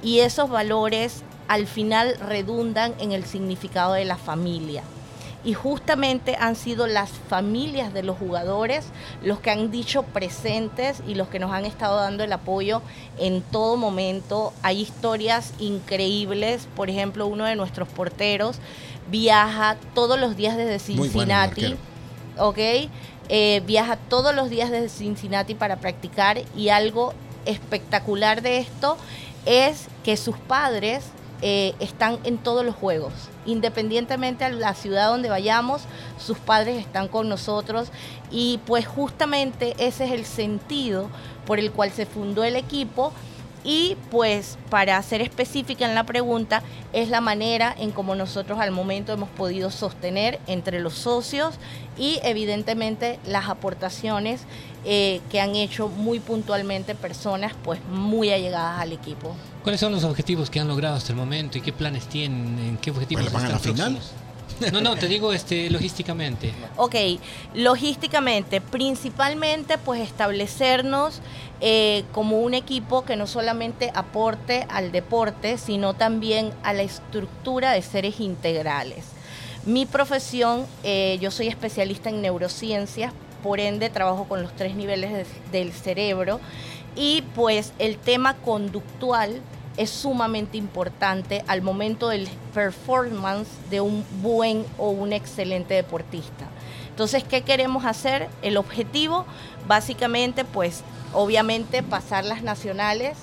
y 0.00 0.20
esos 0.20 0.48
valores 0.48 1.24
al 1.48 1.66
final 1.66 2.16
redundan 2.20 2.94
en 3.00 3.10
el 3.10 3.24
significado 3.24 3.94
de 3.94 4.04
la 4.04 4.16
familia. 4.16 4.84
Y 5.44 5.54
justamente 5.54 6.36
han 6.36 6.56
sido 6.56 6.86
las 6.86 7.10
familias 7.10 7.94
de 7.94 8.02
los 8.02 8.18
jugadores 8.18 8.86
los 9.22 9.38
que 9.38 9.50
han 9.50 9.70
dicho 9.70 10.02
presentes 10.02 11.00
y 11.06 11.14
los 11.14 11.28
que 11.28 11.38
nos 11.38 11.52
han 11.52 11.64
estado 11.64 11.96
dando 11.96 12.24
el 12.24 12.32
apoyo 12.32 12.82
en 13.18 13.42
todo 13.42 13.76
momento. 13.76 14.52
Hay 14.62 14.80
historias 14.80 15.54
increíbles, 15.60 16.68
por 16.74 16.90
ejemplo, 16.90 17.26
uno 17.26 17.44
de 17.44 17.54
nuestros 17.54 17.88
porteros 17.88 18.58
viaja 19.10 19.76
todos 19.94 20.18
los 20.18 20.36
días 20.36 20.56
desde 20.56 20.94
bueno 20.94 21.10
Cincinnati. 21.12 21.76
Eh, 23.30 23.62
viaja 23.66 23.96
todos 23.96 24.34
los 24.34 24.48
días 24.48 24.70
desde 24.70 24.88
Cincinnati 24.88 25.54
para 25.54 25.76
practicar 25.76 26.40
y 26.56 26.70
algo 26.70 27.12
espectacular 27.44 28.40
de 28.40 28.58
esto 28.58 28.96
es 29.44 29.88
que 30.02 30.16
sus 30.16 30.36
padres 30.36 31.04
eh, 31.40 31.74
están 31.78 32.18
en 32.24 32.38
todos 32.38 32.64
los 32.64 32.74
juegos. 32.74 33.12
Independientemente 33.46 34.44
a 34.44 34.50
la 34.50 34.74
ciudad 34.74 35.08
donde 35.08 35.28
vayamos, 35.28 35.82
sus 36.18 36.38
padres 36.38 36.78
están 36.78 37.08
con 37.08 37.28
nosotros 37.28 37.88
y 38.30 38.60
pues 38.66 38.86
justamente 38.86 39.74
ese 39.78 40.06
es 40.06 40.12
el 40.12 40.24
sentido 40.24 41.08
por 41.46 41.58
el 41.58 41.70
cual 41.72 41.90
se 41.90 42.06
fundó 42.06 42.44
el 42.44 42.56
equipo 42.56 43.12
y 43.64 43.96
pues 44.10 44.58
para 44.70 45.02
ser 45.02 45.20
específica 45.20 45.84
en 45.84 45.94
la 45.94 46.04
pregunta, 46.04 46.62
es 46.92 47.08
la 47.08 47.20
manera 47.20 47.74
en 47.78 47.90
como 47.90 48.14
nosotros 48.14 48.58
al 48.60 48.70
momento 48.70 49.12
hemos 49.12 49.28
podido 49.30 49.70
sostener 49.70 50.38
entre 50.46 50.80
los 50.80 50.94
socios 50.94 51.56
y 51.98 52.20
evidentemente 52.22 53.18
las 53.26 53.48
aportaciones 53.48 54.42
eh, 54.84 55.20
que 55.30 55.40
han 55.40 55.56
hecho 55.56 55.88
muy 55.88 56.20
puntualmente 56.20 56.94
personas 56.94 57.52
pues 57.64 57.80
muy 57.90 58.30
allegadas 58.30 58.80
al 58.80 58.92
equipo. 58.92 59.34
¿Cuáles 59.62 59.80
son 59.80 59.92
los 59.92 60.04
objetivos 60.04 60.50
que 60.50 60.60
han 60.60 60.68
logrado 60.68 60.96
hasta 60.96 61.12
el 61.12 61.18
momento 61.18 61.58
y 61.58 61.60
qué 61.60 61.72
planes 61.72 62.06
tienen? 62.06 62.58
¿En 62.58 62.76
qué 62.78 62.90
objetivos 62.90 63.24
Pues, 63.24 63.34
¿van 63.34 63.46
a 63.46 63.48
la 63.50 63.58
final? 63.58 63.98
No, 64.72 64.80
no, 64.80 64.96
te 64.96 65.06
digo 65.06 65.32
este 65.32 65.70
logísticamente. 65.70 66.52
Ok, 66.76 66.94
logísticamente, 67.54 68.60
principalmente 68.60 69.78
pues 69.78 70.00
establecernos 70.00 71.20
eh, 71.60 72.04
como 72.12 72.40
un 72.40 72.54
equipo 72.54 73.04
que 73.04 73.16
no 73.16 73.26
solamente 73.26 73.90
aporte 73.94 74.66
al 74.68 74.92
deporte, 74.92 75.58
sino 75.58 75.94
también 75.94 76.52
a 76.62 76.72
la 76.72 76.82
estructura 76.82 77.72
de 77.72 77.82
seres 77.82 78.20
integrales. 78.20 79.04
Mi 79.66 79.84
profesión, 79.86 80.66
eh, 80.84 81.18
yo 81.20 81.30
soy 81.30 81.48
especialista 81.48 82.10
en 82.10 82.22
neurociencias, 82.22 83.12
por 83.42 83.60
ende 83.60 83.90
trabajo 83.90 84.24
con 84.24 84.42
los 84.42 84.54
tres 84.56 84.74
niveles 84.74 85.12
de- 85.12 85.26
del 85.52 85.72
cerebro 85.72 86.40
y 86.96 87.22
pues 87.34 87.72
el 87.78 87.96
tema 87.96 88.34
conductual 88.34 89.40
es 89.76 89.90
sumamente 89.90 90.56
importante 90.56 91.44
al 91.46 91.62
momento 91.62 92.08
del 92.08 92.28
performance 92.52 93.48
de 93.70 93.80
un 93.80 94.04
buen 94.22 94.64
o 94.76 94.90
un 94.90 95.12
excelente 95.12 95.74
deportista. 95.74 96.46
Entonces, 96.98 97.22
¿qué 97.22 97.42
queremos 97.42 97.84
hacer? 97.84 98.26
El 98.42 98.56
objetivo, 98.56 99.24
básicamente, 99.68 100.44
pues, 100.44 100.80
obviamente, 101.12 101.84
pasar 101.84 102.24
las 102.24 102.42
nacionales, 102.42 103.16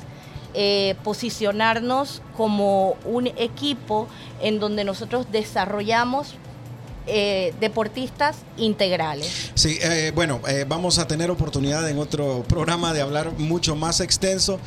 eh, 0.53 0.95
posicionarnos 1.03 2.21
como 2.37 2.95
un 3.03 3.27
equipo 3.27 4.07
en 4.41 4.61
donde 4.61 4.85
nosotros 4.85 5.29
desarrollamos 5.29 6.35
eh, 7.05 7.53
deportistas 7.59 8.37
integrales. 8.55 9.51
Sí, 9.55 9.77
eh, 9.81 10.13
bueno, 10.15 10.39
vamos 10.67 10.97
a 10.97 11.05
tener 11.05 11.29
oportunidad 11.29 11.89
en 11.89 11.99
otro 11.99 12.45
programa 12.47 12.93
de 12.93 13.01
hablar 13.01 13.33
mucho 13.37 13.75
más 13.75 13.99
extenso. 13.99 14.57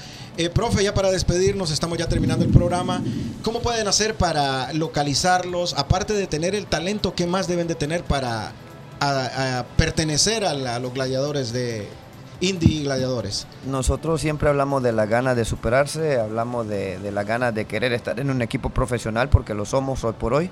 Profe, 0.52 0.84
ya 0.84 0.92
para 0.92 1.10
despedirnos, 1.10 1.70
estamos 1.70 1.96
ya 1.96 2.10
terminando 2.10 2.44
el 2.44 2.50
programa. 2.50 3.02
¿Cómo 3.42 3.60
pueden 3.60 3.88
hacer 3.88 4.16
para 4.16 4.70
localizarlos? 4.74 5.72
Aparte 5.78 6.12
de 6.12 6.26
tener 6.26 6.54
el 6.54 6.66
talento, 6.66 7.14
¿qué 7.14 7.26
más 7.26 7.48
deben 7.48 7.68
de 7.68 7.74
tener 7.74 8.04
para 8.04 8.52
a- 9.00 9.64
pertenecer 9.76 10.44
a, 10.44 10.54
la- 10.54 10.78
los 10.78 10.92
gladiadores 10.92 11.52
de 11.52 11.88
Indie 12.40 12.84
Gladiadores? 12.84 13.46
Nosotros 13.66 14.20
siempre 14.20 14.48
hablamos 14.48 14.82
de 14.82 14.92
las 14.92 15.08
ganas 15.08 15.36
de 15.36 15.44
superarse, 15.44 16.20
hablamos 16.20 16.68
de, 16.68 16.98
las 17.12 17.26
ganas 17.26 17.54
de 17.54 17.64
querer 17.64 17.92
estar 17.92 18.18
en 18.20 18.30
un 18.30 18.42
equipo 18.42 18.70
profesional 18.70 19.28
porque 19.28 19.54
lo 19.54 19.64
somos 19.64 20.04
hoy 20.04 20.14
por 20.18 20.34
hoy. 20.34 20.50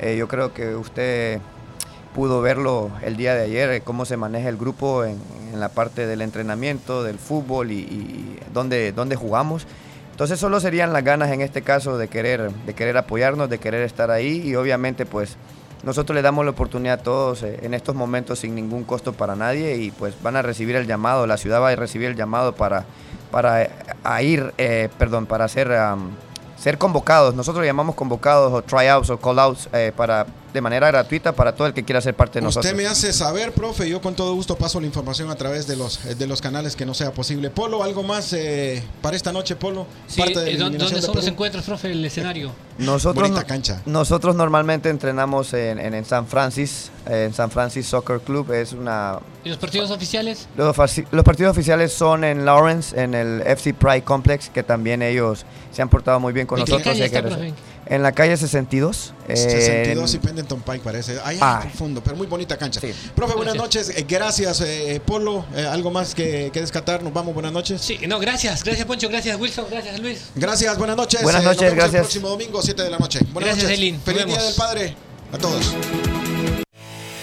Eh, 0.00 0.16
yo 0.16 0.28
creo 0.28 0.52
que 0.52 0.74
usted 0.74 1.40
pudo 2.14 2.40
verlo 2.40 2.90
el 3.02 3.16
día 3.16 3.34
de 3.34 3.44
ayer, 3.44 3.70
eh, 3.70 3.80
cómo 3.82 4.04
se 4.04 4.16
maneja 4.16 4.48
el 4.48 4.56
grupo 4.56 5.04
en, 5.04 5.18
la 5.54 5.68
parte 5.70 6.06
del 6.06 6.22
entrenamiento, 6.22 7.02
del 7.02 7.18
fútbol 7.18 7.72
y, 7.72 8.38
dónde 8.52 9.16
jugamos. 9.16 9.66
Entonces 10.12 10.40
solo 10.40 10.58
serían 10.58 10.92
las 10.92 11.04
ganas 11.04 11.30
en 11.30 11.40
este 11.40 11.62
caso 11.62 11.96
de 11.96 12.08
querer, 12.08 12.50
de 12.50 12.74
querer 12.74 12.96
apoyarnos, 12.96 13.48
de 13.48 13.58
querer 13.58 13.82
estar 13.82 14.10
ahí 14.10 14.42
y 14.44 14.56
obviamente 14.56 15.06
pues 15.06 15.36
nosotros 15.82 16.14
le 16.14 16.22
damos 16.22 16.44
la 16.44 16.50
oportunidad 16.50 17.00
a 17.00 17.02
todos 17.02 17.42
eh, 17.42 17.60
en 17.62 17.74
estos 17.74 17.94
momentos 17.94 18.40
sin 18.40 18.54
ningún 18.54 18.84
costo 18.84 19.12
para 19.12 19.36
nadie 19.36 19.76
y 19.76 19.90
pues 19.90 20.14
van 20.22 20.36
a 20.36 20.42
recibir 20.42 20.76
el 20.76 20.86
llamado, 20.86 21.26
la 21.26 21.36
ciudad 21.36 21.60
va 21.60 21.70
a 21.70 21.76
recibir 21.76 22.08
el 22.08 22.16
llamado 22.16 22.54
para, 22.54 22.84
para 23.30 23.62
eh, 23.62 23.70
a 24.04 24.22
ir, 24.22 24.52
eh, 24.58 24.88
perdón, 24.98 25.26
para 25.26 25.48
ser, 25.48 25.72
am, 25.72 26.10
ser 26.56 26.78
convocados. 26.78 27.34
Nosotros 27.34 27.64
llamamos 27.64 27.94
convocados 27.94 28.52
o 28.52 28.62
tryouts 28.62 29.10
o 29.10 29.18
callouts 29.18 29.68
eh, 29.72 29.92
para 29.96 30.26
de 30.52 30.60
manera 30.60 30.88
gratuita 30.88 31.32
para 31.32 31.54
todo 31.54 31.66
el 31.66 31.74
que 31.74 31.84
quiera 31.84 32.00
ser 32.00 32.14
parte 32.14 32.38
de 32.38 32.44
nosotros. 32.44 32.64
Usted 32.64 32.76
me 32.76 32.86
hace 32.86 33.12
saber, 33.12 33.52
profe, 33.52 33.88
yo 33.88 34.00
con 34.00 34.14
todo 34.14 34.34
gusto 34.34 34.56
paso 34.56 34.80
la 34.80 34.86
información 34.86 35.30
a 35.30 35.36
través 35.36 35.66
de 35.66 35.76
los, 35.76 36.18
de 36.18 36.26
los 36.26 36.40
canales 36.40 36.76
que 36.76 36.86
no 36.86 36.94
sea 36.94 37.12
posible. 37.12 37.50
Polo, 37.50 37.82
¿algo 37.82 38.02
más 38.02 38.32
eh, 38.32 38.82
para 39.02 39.16
esta 39.16 39.32
noche, 39.32 39.56
Polo? 39.56 39.86
Sí, 40.06 40.22
eh, 40.22 40.56
¿Dónde 40.56 40.78
son 41.00 41.14
los 41.14 41.26
encuentros, 41.26 41.64
profe, 41.64 41.90
el 41.90 42.04
escenario? 42.04 42.52
Nosotros, 42.78 43.28
Bonita 43.28 43.44
cancha. 43.44 43.82
Nosotros 43.86 44.36
normalmente 44.36 44.88
entrenamos 44.88 45.52
en, 45.52 45.78
en, 45.78 46.04
San 46.04 46.26
Francis, 46.26 46.90
en 47.06 47.34
San 47.34 47.50
Francis 47.50 47.86
Soccer 47.86 48.20
Club, 48.20 48.52
es 48.52 48.72
una... 48.72 49.18
¿Y 49.44 49.48
los 49.48 49.58
partidos 49.58 49.90
oficiales? 49.90 50.48
Los, 50.56 50.76
los 51.10 51.24
partidos 51.24 51.50
oficiales 51.50 51.92
son 51.92 52.22
en 52.22 52.44
Lawrence, 52.44 53.00
en 53.00 53.14
el 53.14 53.42
FC 53.42 53.74
Pride 53.74 54.02
Complex, 54.02 54.48
que 54.48 54.62
también 54.62 55.02
ellos 55.02 55.44
se 55.72 55.82
han 55.82 55.88
portado 55.88 56.20
muy 56.20 56.32
bien 56.32 56.46
con 56.46 56.58
¿En 56.58 56.62
nosotros. 56.62 56.82
Qué 56.82 56.90
calle 56.90 57.04
está, 57.06 57.22
profe? 57.22 57.52
En 57.90 58.02
la 58.02 58.12
calle 58.12 58.36
62. 58.36 59.14
62 59.26 60.10
en... 60.14 60.16
y 60.16 60.22
Pendleton 60.24 60.60
Pike 60.60 60.80
parece. 60.80 61.18
Ahí 61.24 61.38
Ah. 61.40 61.62
pero 62.04 62.16
muy 62.16 62.26
bonita 62.26 62.56
cancha. 62.56 62.80
Sí. 62.80 62.92
Profe, 63.14 63.34
buenas 63.34 63.54
noches. 63.56 63.90
Eh, 63.90 64.04
gracias, 64.08 64.60
eh, 64.60 65.00
Polo. 65.04 65.46
Eh, 65.54 65.64
¿Algo 65.66 65.90
más 65.90 66.14
que, 66.14 66.50
que 66.52 66.60
descartar? 66.60 67.02
Nos 67.02 67.12
vamos, 67.12 67.32
buenas 67.34 67.52
noches. 67.52 67.80
Sí, 67.80 67.98
no, 68.06 68.18
gracias. 68.18 68.62
Gracias, 68.62 68.86
Poncho. 68.86 69.08
Gracias, 69.08 69.38
Wilson. 69.40 69.66
Gracias, 69.70 69.98
Luis. 70.00 70.20
Gracias, 70.34 70.76
buenas 70.76 70.96
noches. 70.96 71.22
Buenas 71.22 71.42
Eh, 71.42 71.44
nos 71.44 71.54
noches, 71.56 71.62
vemos 71.70 71.76
gracias. 71.76 71.94
El 71.94 72.00
próximo 72.02 72.28
domingo, 72.28 72.62
7 72.62 72.82
de 72.82 72.90
la 72.90 72.98
noche. 72.98 73.20
Buenas 73.32 73.56
Gracias, 73.56 73.64
noches. 73.64 73.78
Eileen. 73.78 73.94
Nos 73.96 74.04
Feliz 74.04 74.26
Día 74.26 74.42
del 74.42 74.54
Padre 74.54 74.96
a 75.32 75.38
todos. 75.38 76.17